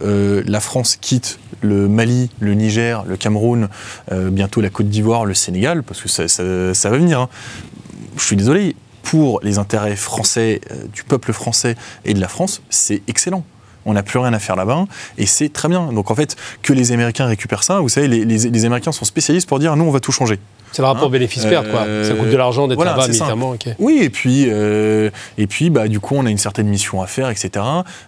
[0.45, 3.69] la France quitte le Mali, le Niger, le Cameroun,
[4.11, 6.43] bientôt la Côte d'Ivoire, le Sénégal, parce que ça, ça,
[6.89, 7.21] va venir.
[7.21, 7.29] Hein.
[8.17, 10.61] Je suis désolé, pour les intérêts français,
[10.93, 13.43] du peuple français et de la France, c'est excellent
[13.87, 14.85] on n'a plus rien à faire là-bas,
[15.17, 15.91] et c'est très bien.
[15.91, 19.47] Donc en fait, que les Américains récupèrent ça, vous savez, les, les Américains sont spécialistes
[19.47, 20.39] pour dire, nous, on va tout changer.
[20.71, 21.85] C'est le rapport hein bénéfice-perte, quoi.
[22.03, 23.55] Ça coûte de l'argent d'être là-bas militairement.
[23.79, 27.07] Oui, et puis, euh, et puis bah, du coup, on a une certaine mission à
[27.07, 27.65] faire, etc.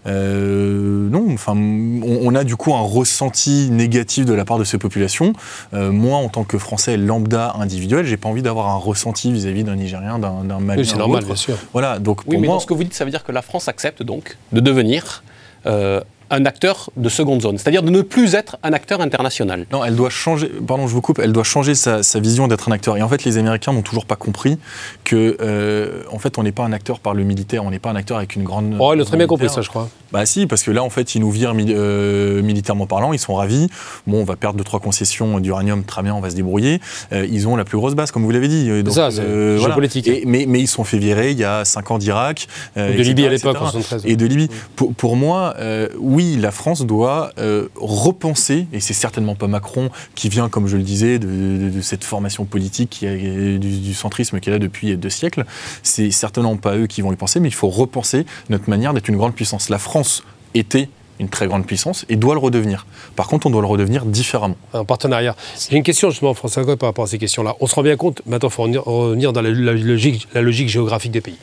[0.07, 4.77] Euh, non, enfin, on, a du coup un ressenti négatif de la part de ces
[4.77, 5.33] populations.
[5.73, 9.63] Euh, moi, en tant que Français lambda individuel, j'ai pas envie d'avoir un ressenti vis-à-vis
[9.63, 10.81] d'un Nigérien, d'un Malien.
[10.81, 11.55] Oui, c'est normal, bien sûr.
[11.73, 13.67] Voilà, donc oui, mais dans ce que vous dites, ça veut dire que la France
[13.67, 15.23] accepte donc de devenir
[15.63, 19.65] 呃 un acteur de seconde zone, c'est-à-dire de ne plus être un acteur international.
[19.71, 22.71] Non, elle doit changer, pardon, je vous coupe, elle doit changer sa, vision d'être un
[22.71, 22.97] acteur.
[22.97, 24.57] Et en fait, les Américains n'ont toujours pas compris
[25.03, 27.89] que, euh, en fait, on n'est pas un acteur par le militaire, on n'est pas
[27.89, 28.75] un acteur avec une grande.
[28.79, 29.89] Oh, ils ont très bien compris ça, je crois.
[30.11, 33.35] Bah si, parce que là, en fait, ils nous virent euh, militairement parlant, ils sont
[33.35, 33.67] ravis.
[34.07, 36.81] Bon, on va perdre deux trois concessions d'uranium, très bien, on va se débrouiller.
[37.11, 38.69] Euh, ils ont la plus grosse base, comme vous l'avez dit.
[38.85, 39.75] C'est ça, c'est voilà.
[39.75, 40.09] politique.
[40.25, 42.47] mais, mais ils sont fait virer il y a cinq ans d'Irak.
[42.75, 44.03] de Libye à l'époque, en 73.
[44.05, 44.49] Et de Libye.
[44.75, 45.55] Pour, pour moi,
[45.99, 50.77] oui, la France doit euh, repenser, et c'est certainement pas Macron qui vient, comme je
[50.77, 55.45] le disais, de, cette formation politique du, centrisme qui est là depuis deux siècles,
[55.83, 59.07] c'est certainement pas eux qui vont y penser, mais il faut repenser notre manière d'être
[59.07, 59.69] une grande puissance.
[59.69, 60.89] La France était
[61.19, 62.85] une très grande puissance et doit le redevenir.
[63.15, 64.55] Par contre, on doit le redevenir différemment.
[64.73, 65.35] Un partenariat.
[65.69, 67.55] J'ai une question justement, François par rapport à ces questions-là.
[67.59, 71.11] On se rend bien compte, maintenant, il faut revenir dans la, logique, la logique géographique
[71.11, 71.37] des pays.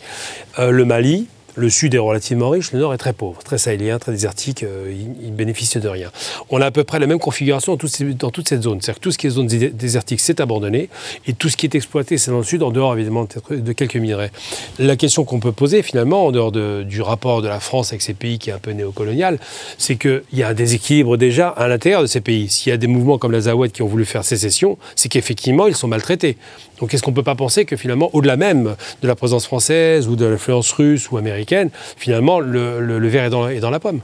[0.58, 1.26] Euh, le Mali,
[1.56, 4.92] le sud est relativement riche, le nord est très pauvre, très sahélien, très désertique, euh,
[5.22, 6.10] il, bénéficie de rien.
[6.50, 8.80] On a à peu près la même configuration dans, toute cette zone.
[8.80, 10.88] C'est-à-dire que tout ce qui est zone désertique, c'est abandonné,
[11.26, 13.96] et tout ce qui est exploité, c'est dans le sud, en dehors évidemment de quelques
[13.96, 14.30] minerais.
[14.78, 18.14] La question qu'on peut poser finalement, en dehors du rapport de la France avec ces
[18.14, 19.38] pays qui est un peu néocolonial,
[19.78, 22.48] c'est qu'il y a un déséquilibre déjà à l'intérieur de ces pays.
[22.48, 25.76] S'il y a des mouvements comme l'Azawad qui ont voulu faire sécession, c'est qu'effectivement, ils
[25.76, 26.36] sont maltraités.
[26.80, 30.08] Donc est-ce qu'on ne peut pas penser que finalement, au-delà même de la présence française
[30.08, 34.00] ou de l'influence russe ou américaine, finalement, le, verre est dans la pomme?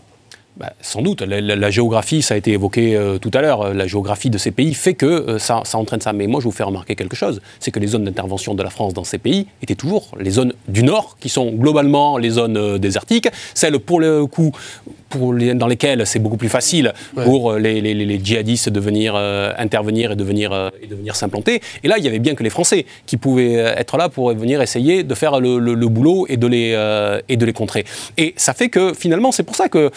[0.58, 1.22] Bah, sans doute.
[1.22, 4.74] La, géographie, ça a été évoqué euh, tout à l'heure, la géographie de ces pays
[4.74, 6.12] fait que euh, ça, entraîne ça.
[6.12, 8.68] Mais moi, je vous fais remarquer quelque chose, c'est que les zones d'intervention de la
[8.68, 12.58] France dans ces pays étaient toujours les zones du Nord, qui sont globalement les zones
[12.58, 14.52] euh, désertiques, celles pour le coup
[15.18, 16.92] pour les, dans lesquelles c'est beaucoup plus facile
[17.24, 21.60] pour les, djihadistes de venir intervenir et de venir, et de venir s'implanter.
[21.82, 24.60] Et là, il y avait bien que les Français qui pouvaient être là pour venir
[24.62, 26.70] essayer de faire le, boulot et de, les,
[27.28, 27.84] et de les contrer.
[28.16, 29.90] Et ça fait que finalement, c'est pour ça que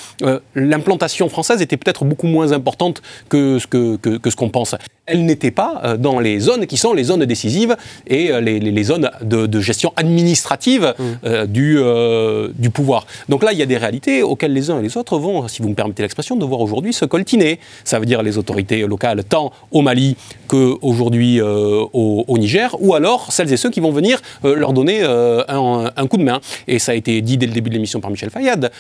[0.56, 4.76] l'implantation française était peut-être beaucoup moins importante que ce qu'on que, que, ce qu'on pense.
[5.08, 7.76] Elle n'était pas euh, dans les zones qui sont les zones décisives
[8.08, 11.04] et euh, les, zones de, gestion administrative mm.
[11.26, 11.80] euh, du,
[12.60, 13.06] du pouvoir.
[13.30, 15.62] Donc là, il y a des réalités auxquelles les uns et les autres vont, si
[15.62, 17.60] vous me permettez l'expression, devoir aujourd'hui se coltiner.
[17.84, 21.90] Ça veut dire les autorités locales, tant au Mali qu'aujourd'hui au,
[22.28, 26.24] au, Niger, ou alors celles et ceux qui vont venir leur donner un, coup de
[26.24, 26.40] main.
[26.68, 28.72] Et ça a été dit dès le début de l'émission par Michel Fayad.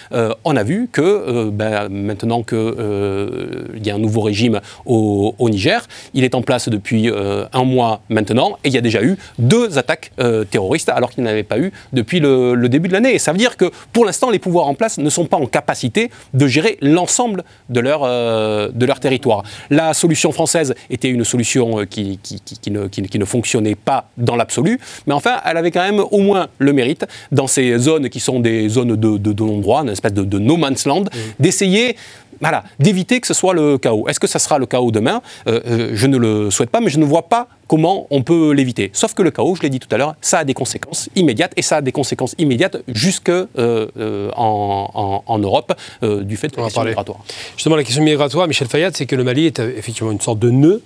[0.43, 5.87] on a vu que ben, maintenant qu'il y a un nouveau régime au, au Niger,
[6.15, 9.17] il est en place depuis euh, un mois maintenant et il y a déjà eu
[9.37, 12.93] deux attaques euh, terroristes alors qu'il n'y en avait pas eu depuis le, début de
[12.93, 13.13] l'année.
[13.13, 15.45] Et ça veut dire que pour l'instant, les pouvoirs en place ne sont pas en
[15.45, 19.43] capacité de gérer l'ensemble de, leur, euh, de leur territoire.
[19.69, 24.79] La solution française était une solution qui, qui, ne, qui ne, fonctionnait pas dans l'absolu,
[25.05, 28.39] mais enfin, elle avait quand même au moins le mérite, dans ces zones qui sont
[28.39, 31.05] des zones de, de, non-droit, une espèce de, no man's land,
[31.39, 31.95] d'essayer
[32.41, 34.07] voilà, d'éviter que ce soit le chaos.
[34.07, 35.21] Est-ce que ça sera le chaos demain?
[35.47, 38.51] Euh, euh, Je ne le souhaite pas, mais je ne vois pas comment on peut
[38.51, 38.91] l'éviter.
[38.93, 41.53] Sauf que le chaos, je l'ai dit tout à l'heure, ça a des conséquences immédiates,
[41.55, 46.83] et ça a des conséquences immédiates jusque euh, en, Europe du fait de la question
[46.83, 47.19] migratoire.
[47.55, 50.49] Justement, la question migratoire, Michel Fayad, c'est que le Mali est effectivement une sorte de
[50.51, 50.81] nœud.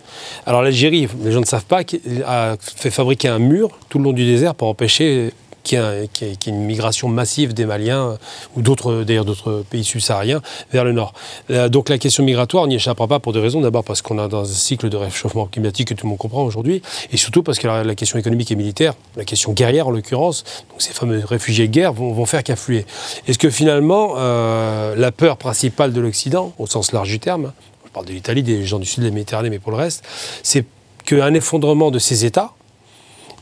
[0.45, 1.81] Alors l'Algérie, les gens ne savent pas,
[2.25, 5.31] a fait fabriquer un mur tout le long du désert pour empêcher
[5.69, 5.75] qui
[6.23, 8.17] est, une migration massive des Maliens,
[8.55, 10.41] ou d'autres, d'ailleurs d'autres pays subsahariens,
[10.71, 11.13] vers le nord.
[11.51, 13.61] Euh, donc la question migratoire n'y échappera pas pour deux raisons.
[13.61, 16.43] D'abord parce qu'on a dans un cycle de réchauffement climatique que tout le monde comprend
[16.43, 20.43] aujourd'hui, et surtout parce que la, question économique et militaire, la question guerrière en l'occurrence,
[20.71, 22.85] donc ces fameux réfugiés de guerre vont, faire qu'affluer.
[23.27, 27.51] Est-ce que finalement, euh, la peur principale de l'Occident, au sens large du terme,
[27.85, 30.03] je parle de l'Italie, des gens du sud de la Méditerranée, mais pour le reste,
[30.43, 30.65] c'est
[31.05, 32.53] qu'un effondrement de ces États,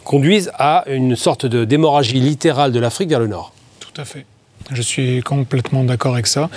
[0.08, 3.51] conduisent à une sorte de d'hémorragie littérale de l'Afrique vers le nord.
[3.82, 4.26] Tout à fait.
[4.72, 6.49] Je suis complètement d'accord avec ça.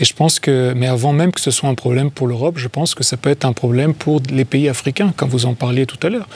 [0.00, 2.68] Et je pense que, mais avant même que ce soit un problème pour l'Europe, je
[2.68, 5.86] pense que ça peut être un problème pour les pays africains, comme vous en parliez
[5.86, 6.28] tout à l'heure.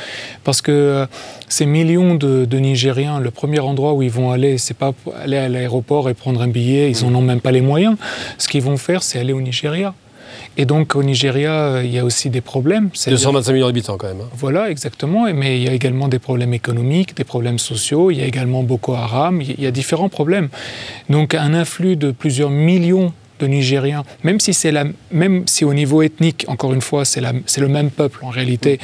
[0.45, 1.07] Parce que euh,
[1.49, 4.93] ces millions de, Nigériens, le premier endroit où ils vont aller, c'est pas
[5.23, 7.97] aller à l'aéroport et prendre un billet, ils n'en ont même pas les moyens.
[8.39, 9.95] Ce qu'ils vont faire, c'est aller au Nigeria.
[10.57, 12.91] Et donc au Nigeria, euh, il y a aussi des problèmes.
[13.07, 14.21] 225 millions d'habitants quand même.
[14.21, 14.29] Hein.
[14.37, 15.33] Voilà, exactement.
[15.33, 18.11] Mais il y a également des problèmes économiques, des problèmes sociaux.
[18.11, 19.41] Il y a également Boko Haram.
[19.41, 20.49] Il y a différents problèmes.
[21.09, 25.73] Donc un influx de plusieurs millions de Nigériens, même si c'est la, même si au
[25.73, 28.79] niveau ethnique, encore une fois, c'est le même peuple en réalité.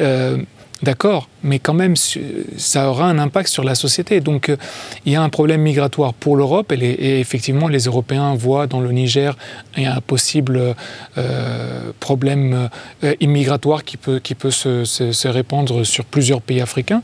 [0.00, 0.38] Euh,
[0.82, 4.20] D'accord, mais quand même, ça aura un impact sur la société.
[4.20, 4.56] Donc, euh,
[5.04, 8.90] il y a un problème migratoire pour l'Europe et, effectivement, les Européens voient dans le
[8.90, 9.36] Niger
[9.76, 10.74] un possible
[11.18, 12.70] euh, problème
[13.04, 14.20] euh, immigratoire qui peut,
[14.50, 17.02] se, répandre sur plusieurs pays africains,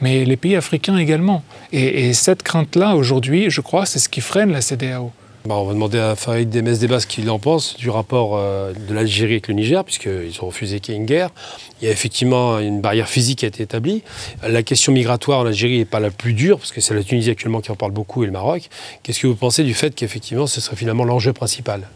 [0.00, 1.44] mais les pays africains également.
[1.72, 5.12] Et, et cette crainte-là, aujourd'hui, je crois, c'est ce qui freine la CDAO.
[5.44, 8.72] Bah, on va demander à Farid Demes Debas ce qu'il en pense du rapport euh,
[8.72, 11.30] de l'Algérie avec le Niger, puisqu'ils ont refusé qu'il y ait une guerre.
[11.80, 14.04] Il y a effectivement une barrière physique qui a été établie.
[14.46, 17.30] La question migratoire en Algérie n'est pas la plus dure, parce que c'est la Tunisie
[17.30, 18.68] actuellement qui en parle beaucoup et le Maroc.
[19.02, 21.88] Qu'est-ce que vous pensez du fait qu'effectivement ce serait finalement l'enjeu principal?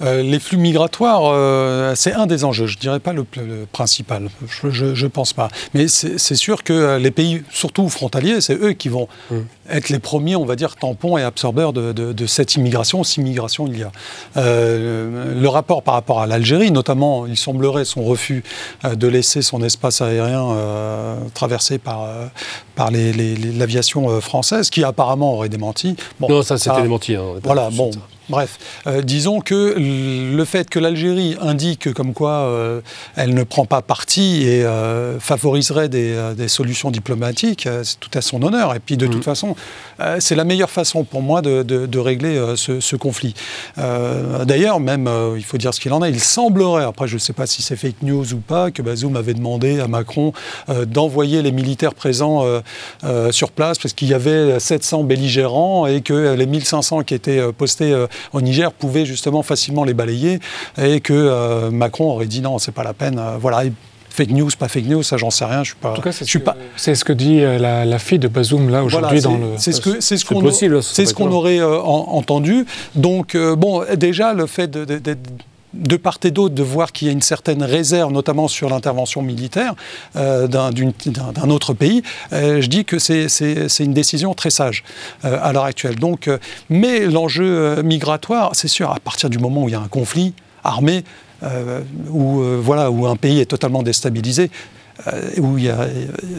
[0.00, 2.66] Euh, les flux migratoires, euh, c'est un des enjeux.
[2.66, 3.24] Je ne dirais pas le,
[3.70, 4.28] principal.
[4.48, 5.48] Je ne pense pas.
[5.74, 9.36] Mais c'est sûr que les pays, surtout frontaliers, c'est eux qui vont mm.
[9.70, 13.78] être les premiers, on va dire, tampons et absorbeurs de, cette immigration, si immigration il
[13.78, 13.92] y a.
[14.36, 18.42] Euh, le rapport par rapport à l'Algérie, notamment, il semblerait son refus
[18.84, 20.56] de laisser son espace aérien
[21.34, 22.08] traversé par,
[22.74, 25.96] par l'aviation française, qui apparemment aurait démenti.
[26.20, 27.14] non, ça c'était démenti.
[27.14, 27.90] Hein, voilà, bon.
[28.32, 32.80] Bref, euh, disons que le fait que l'Algérie indique comme quoi euh,
[33.14, 38.42] elle ne prend pas parti et euh, favoriserait des, solutions diplomatiques, c'est tout à son
[38.42, 38.74] honneur.
[38.74, 39.22] Et puis de toute mhm.
[39.22, 39.54] façon,
[40.18, 43.34] c'est la meilleure façon pour moi de, régler ce, conflit.
[43.76, 47.32] D'ailleurs, même, il faut dire ce qu'il en est, il semblerait, après je ne sais
[47.32, 50.32] pas si c'est fake news ou pas, que Bazoum avait demandé à Macron
[50.86, 52.44] d'envoyer les militaires présents
[53.30, 57.94] sur place parce qu'il y avait 700 belligérants et que les 1500 qui étaient postés
[58.32, 60.40] au Niger pouvaient justement facilement les balayer
[60.80, 63.18] et que euh, Macron aurait dit non, c'est pas la peine.
[63.18, 63.62] Euh, voilà.
[64.10, 65.62] Fake news, pas fake news, ça j'en sais rien.
[65.62, 65.92] Je suis pas.
[65.92, 69.22] En tout cas, c'est ce, ce, que dit euh, la, fille de Bazoum là aujourd'hui
[69.22, 69.46] dans le.
[69.56, 70.50] C'est ce que c'est ce qu'on
[70.82, 72.66] c'est ce qu'on aurait entendu.
[72.94, 75.18] Donc bon, déjà le fait d'être
[75.74, 79.22] de part et d'autre de voir qu'il y a une certaine réserve, notamment sur l'intervention
[79.22, 79.74] militaire
[80.16, 82.02] euh, d'un autre pays,
[82.32, 84.84] euh, je dis que c'est une décision très sage
[85.24, 85.96] euh, à l'heure actuelle.
[85.96, 86.30] Donc,
[86.68, 90.34] mais l'enjeu migratoire, c'est sûr, à partir du moment où il y a un conflit
[90.64, 91.04] armé,
[92.08, 94.50] où, voilà, où un pays est totalement déstabilisé,
[95.38, 95.56] où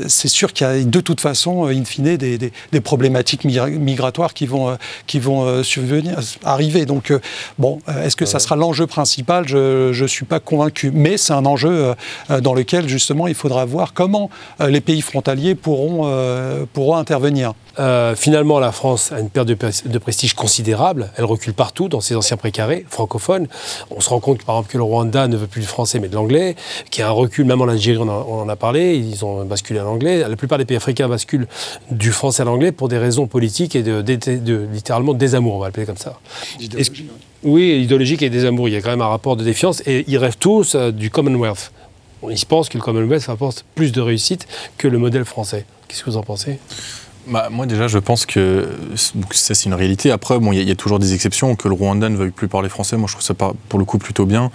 [0.08, 4.46] c'est sûr qu'il y a de toute façon, in fine, des, des, problématiques migratoires qui
[4.46, 4.78] vont,
[5.08, 6.86] qui vont subvenir, arriver.
[6.86, 7.14] Donc,
[7.58, 9.48] bon, est-ce que ça sera l'enjeu principal?
[9.48, 10.92] Je ne suis pas convaincu.
[10.94, 11.94] Mais c'est un enjeu
[12.42, 14.30] dans lequel, justement, il faudra voir comment
[14.60, 17.54] les pays frontaliers pourront, pourront intervenir.
[17.80, 21.10] Euh, finalement, la France a une perte de, prestige considérable.
[21.18, 23.48] Elle recule partout dans ses anciens précarés francophones.
[23.90, 26.08] On se rend compte, par exemple, que le Rwanda ne veut plus du français mais
[26.08, 26.56] de l'anglais,
[26.92, 29.80] qu'il y a un recul, même en Algérie, on, en a parlé, ils ont basculé
[29.80, 30.20] à l'anglais.
[30.28, 31.48] La plupart des pays africains basculent
[31.92, 35.68] du français à l'anglais pour des raisons politiques et de, de, littéralement désamour, on va
[35.68, 36.20] l'appeler comme ça.
[37.44, 38.70] oui, idéologique et désamour.
[38.70, 41.10] Il y a quand même un rapport de défiance et ils rêvent tous euh, du
[41.10, 41.72] Commonwealth.
[42.30, 45.66] Ils se pensent que le Commonwealth apporte plus de réussite que le modèle français.
[45.88, 46.60] Qu'est-ce que vous en pensez?
[47.28, 48.68] Bah, moi déjà je pense que
[49.32, 50.12] ça c'est une réalité.
[50.12, 52.68] Après bon il y, a toujours des exceptions que le Rwanda ne veuille plus parler
[52.68, 52.98] français.
[52.98, 54.52] Moi je trouve ça pour le coup plutôt bien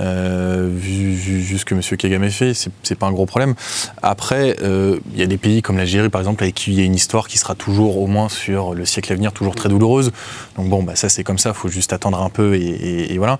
[0.00, 1.80] euh, vu, vu, ce que M.
[1.96, 2.54] Kagame fait.
[2.54, 3.54] C'est pas un gros problème.
[4.02, 6.82] Après euh, il y a des pays comme l'Algérie par exemple avec qui il y
[6.82, 9.68] a une histoire qui sera toujours au moins sur le siècle à venir toujours très
[9.68, 10.10] douloureuse.
[10.56, 11.52] Donc bon bah ça c'est comme ça.
[11.52, 13.38] Faut juste attendre un peu et, voilà.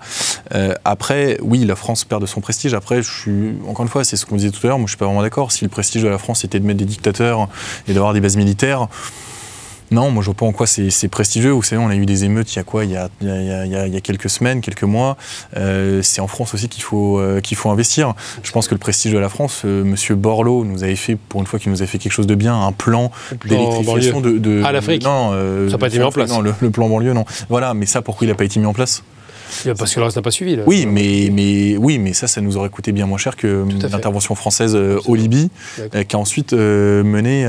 [0.53, 2.73] Euh, après oui la France perd de son prestige.
[2.73, 4.79] Après je suis encore une fois c'est ce qu'on disait tout à l'heure.
[4.79, 5.51] Moi je suis pas vraiment d'accord.
[5.51, 7.49] Si le prestige de la France était de mettre des dictateurs
[7.87, 8.68] et d'avoir des bases militaires
[9.91, 11.51] non, moi je vois pas en quoi c'est prestigieux.
[11.51, 12.85] Vous savez, on a eu des émeutes il y a quoi?
[12.85, 15.17] Il y a, il y a, quelques semaines, quelques mois.
[15.57, 18.13] Euh, c'est en France aussi qu'il faut, euh, qu'il faut investir.
[18.43, 19.69] Je pense que le prestige de la France, M.
[19.69, 22.27] Euh, Monsieur Borloo nous avait fait, pour une fois qu'il nous a fait quelque chose
[22.27, 23.11] de bien, un plan,
[23.45, 26.29] d'électrification de, de, À l'Afrique Non, ça n'a pas été mis en place.
[26.29, 27.25] Non, le, le, plan banlieue, non.
[27.49, 29.03] Voilà, mais ça, pourquoi il n'a pas été mis en place?
[29.77, 30.57] Parce que le reste n'a pas suivi.
[30.65, 34.35] Oui, mais, mais, oui, mais ça, ça nous aurait coûté bien moins cher que l'intervention
[34.35, 37.47] française euh, au Libye, euh, qui a ensuite euh, mené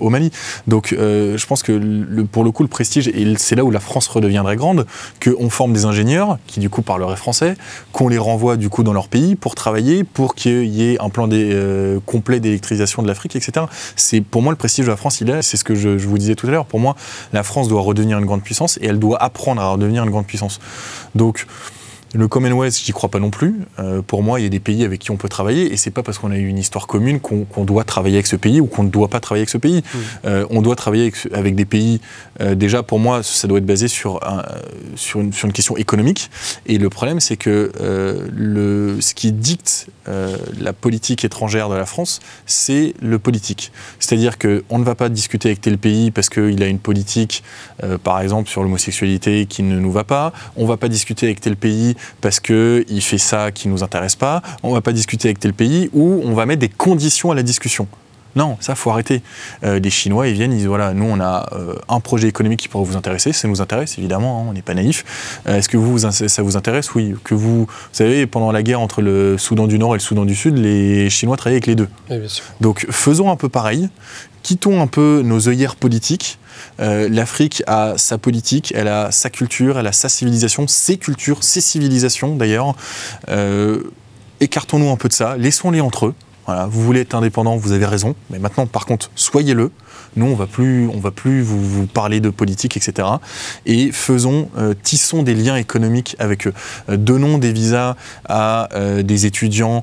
[0.00, 0.30] au Mali.
[0.66, 4.08] Donc, je pense que le, pour le coup, le prestige, c'est là où la France
[4.08, 4.86] redeviendrait grande,
[5.22, 7.56] qu'on forme des ingénieurs qui, du coup, parleraient français,
[7.92, 11.08] qu'on les renvoie, du coup, dans leur pays pour travailler, pour qu'il y ait un
[11.08, 11.28] plan
[12.06, 13.66] complet d'électrisation de l'Afrique, etc.
[13.96, 15.42] C'est pour moi le prestige de la France, il est.
[15.42, 16.66] C'est ce que je, je vous disais tout à l'heure.
[16.66, 16.96] Pour moi,
[17.32, 20.26] la France doit redevenir une grande puissance et elle doit apprendre à redevenir une grande
[20.26, 20.60] puissance.
[21.14, 21.46] Donc, donc,
[22.12, 23.54] le Commonwealth, j'y crois pas non plus.
[23.78, 25.90] Euh, pour moi, il y a des pays avec qui on peut travailler, et c'est
[25.90, 28.66] pas parce qu'on a eu une histoire commune qu'on doit travailler avec ce pays ou
[28.66, 29.78] qu'on ne doit pas travailler avec ce pays.
[29.78, 29.98] Mmh.
[30.24, 32.00] Euh, on doit travailler avec, des pays.
[32.40, 34.20] Euh, déjà, pour moi, ça doit être basé sur,
[34.96, 36.30] sur, une, question économique.
[36.66, 37.70] Et le problème, c'est que
[38.34, 43.70] le, ce qui dicte la politique étrangère de la France, c'est le politique.
[44.00, 47.44] C'est-à-dire qu'on ne va pas discuter avec tel pays parce qu'il a une politique,
[48.02, 50.32] par exemple, sur l'homosexualité qui ne nous va pas.
[50.56, 53.82] On ne va pas discuter avec tel pays parce qu'il fait ça qui ne nous
[53.82, 54.42] intéresse pas.
[54.62, 57.34] On ne va pas discuter avec tel pays ou on va mettre des conditions à
[57.34, 57.86] la discussion.
[58.36, 59.22] Non, ça faut arrêter.
[59.64, 62.60] Euh, des Chinois, ils viennent, ils disent voilà, nous on a euh, un projet économique
[62.60, 65.04] qui pourrait vous intéresser, ça nous intéresse évidemment, hein, on n'est pas naïf.
[65.48, 66.94] Euh, est-ce que vous, ça vous intéresse?
[66.94, 67.14] Oui.
[67.24, 70.24] Que vous, vous savez, pendant la guerre entre le Soudan du Nord et le Soudan
[70.24, 71.88] du Sud, les Chinois travaillaient avec les deux.
[72.60, 73.88] Donc faisons un peu pareil,
[74.42, 76.38] quittons un peu nos œillères politiques.
[76.78, 81.60] L'Afrique a sa politique, elle a sa culture, elle a sa civilisation, ses cultures, ses
[81.60, 82.74] civilisations d'ailleurs.
[84.40, 86.14] Écartons-nous un peu de ça, laissons-les entre eux
[86.46, 88.14] vous voulez être indépendant, vous avez raison.
[88.30, 89.70] Mais maintenant, par contre, soyez-le.
[90.16, 93.08] Nous, on va plus, on va plus vous, parler de politique, etc.
[93.66, 96.52] Et faisons, euh, tissons des liens économiques avec eux.
[96.88, 97.96] Euh, donnons des visas
[98.28, 99.82] à euh, des étudiants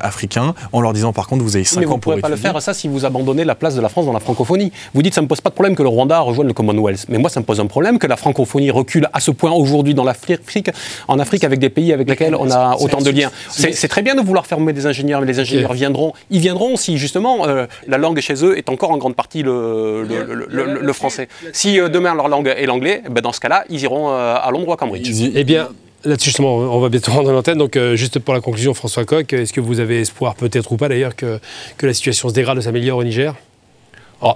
[0.00, 2.20] africains en leur disant, par contre, vous avez 5 ans pour Mais vous ne pourrez
[2.20, 4.72] pas le faire, ça, si vous abandonnez la place de la France dans la francophonie.
[4.94, 7.06] Vous dites, ça ne me pose pas de problème que le Rwanda rejoigne le Commonwealth.
[7.08, 9.94] Mais moi, ça me pose un problème que la francophonie recule à ce point aujourd'hui
[9.94, 10.70] dans l'Afrique,
[11.06, 13.30] en Afrique, avec des pays avec lesquels on a autant de liens.
[13.50, 16.98] C'est très bien de vouloir fermer des ingénieurs, mais les ingénieurs viendront ils viendront si
[16.98, 19.67] justement euh, la langue chez eux est encore en grande partie le,
[20.06, 21.28] le, français.
[21.52, 24.50] Si euh, demain leur langue est l'anglais, ben dans ce cas-là, ils iront euh, à
[24.50, 25.10] Londres ou à Cambridge.
[25.34, 25.68] Eh bien,
[26.04, 27.58] Là, justement, on va bientôt rendre l'antenne.
[27.58, 30.88] Donc, juste pour la conclusion, François Coq, est-ce que vous avez espoir, peut-être ou pas
[30.88, 31.40] d'ailleurs, que,
[31.76, 33.34] que la situation se dégrade, s'améliore au Niger?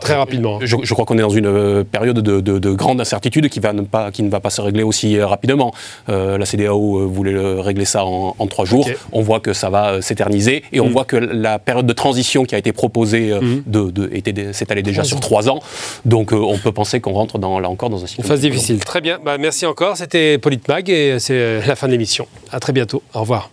[0.01, 0.59] Très rapidement.
[0.63, 4.11] Je, crois qu'on est dans une euh, période de, grande incertitude qui, va ne pas,
[4.11, 5.73] qui ne va pas se régler aussi euh, rapidement.
[6.09, 8.89] Euh, la CDAO voulait régler ça en, trois jours.
[9.13, 10.93] On voit que ça va s'éterniser et on mm.
[10.93, 13.63] voit que la période de transition qui a été proposée mm.
[13.67, 15.61] de, s'est allée déjà sur trois ans.
[16.05, 18.23] Donc on peut penser qu'on rentre dans, là encore dans un situation.
[18.23, 18.85] Une phase difficile.
[18.85, 19.19] Très bien.
[19.25, 19.97] Bah, merci encore.
[19.97, 22.27] C'était Politmag et c'est la fin de l'émission.
[22.51, 23.03] À très bientôt.
[23.15, 23.52] Au revoir.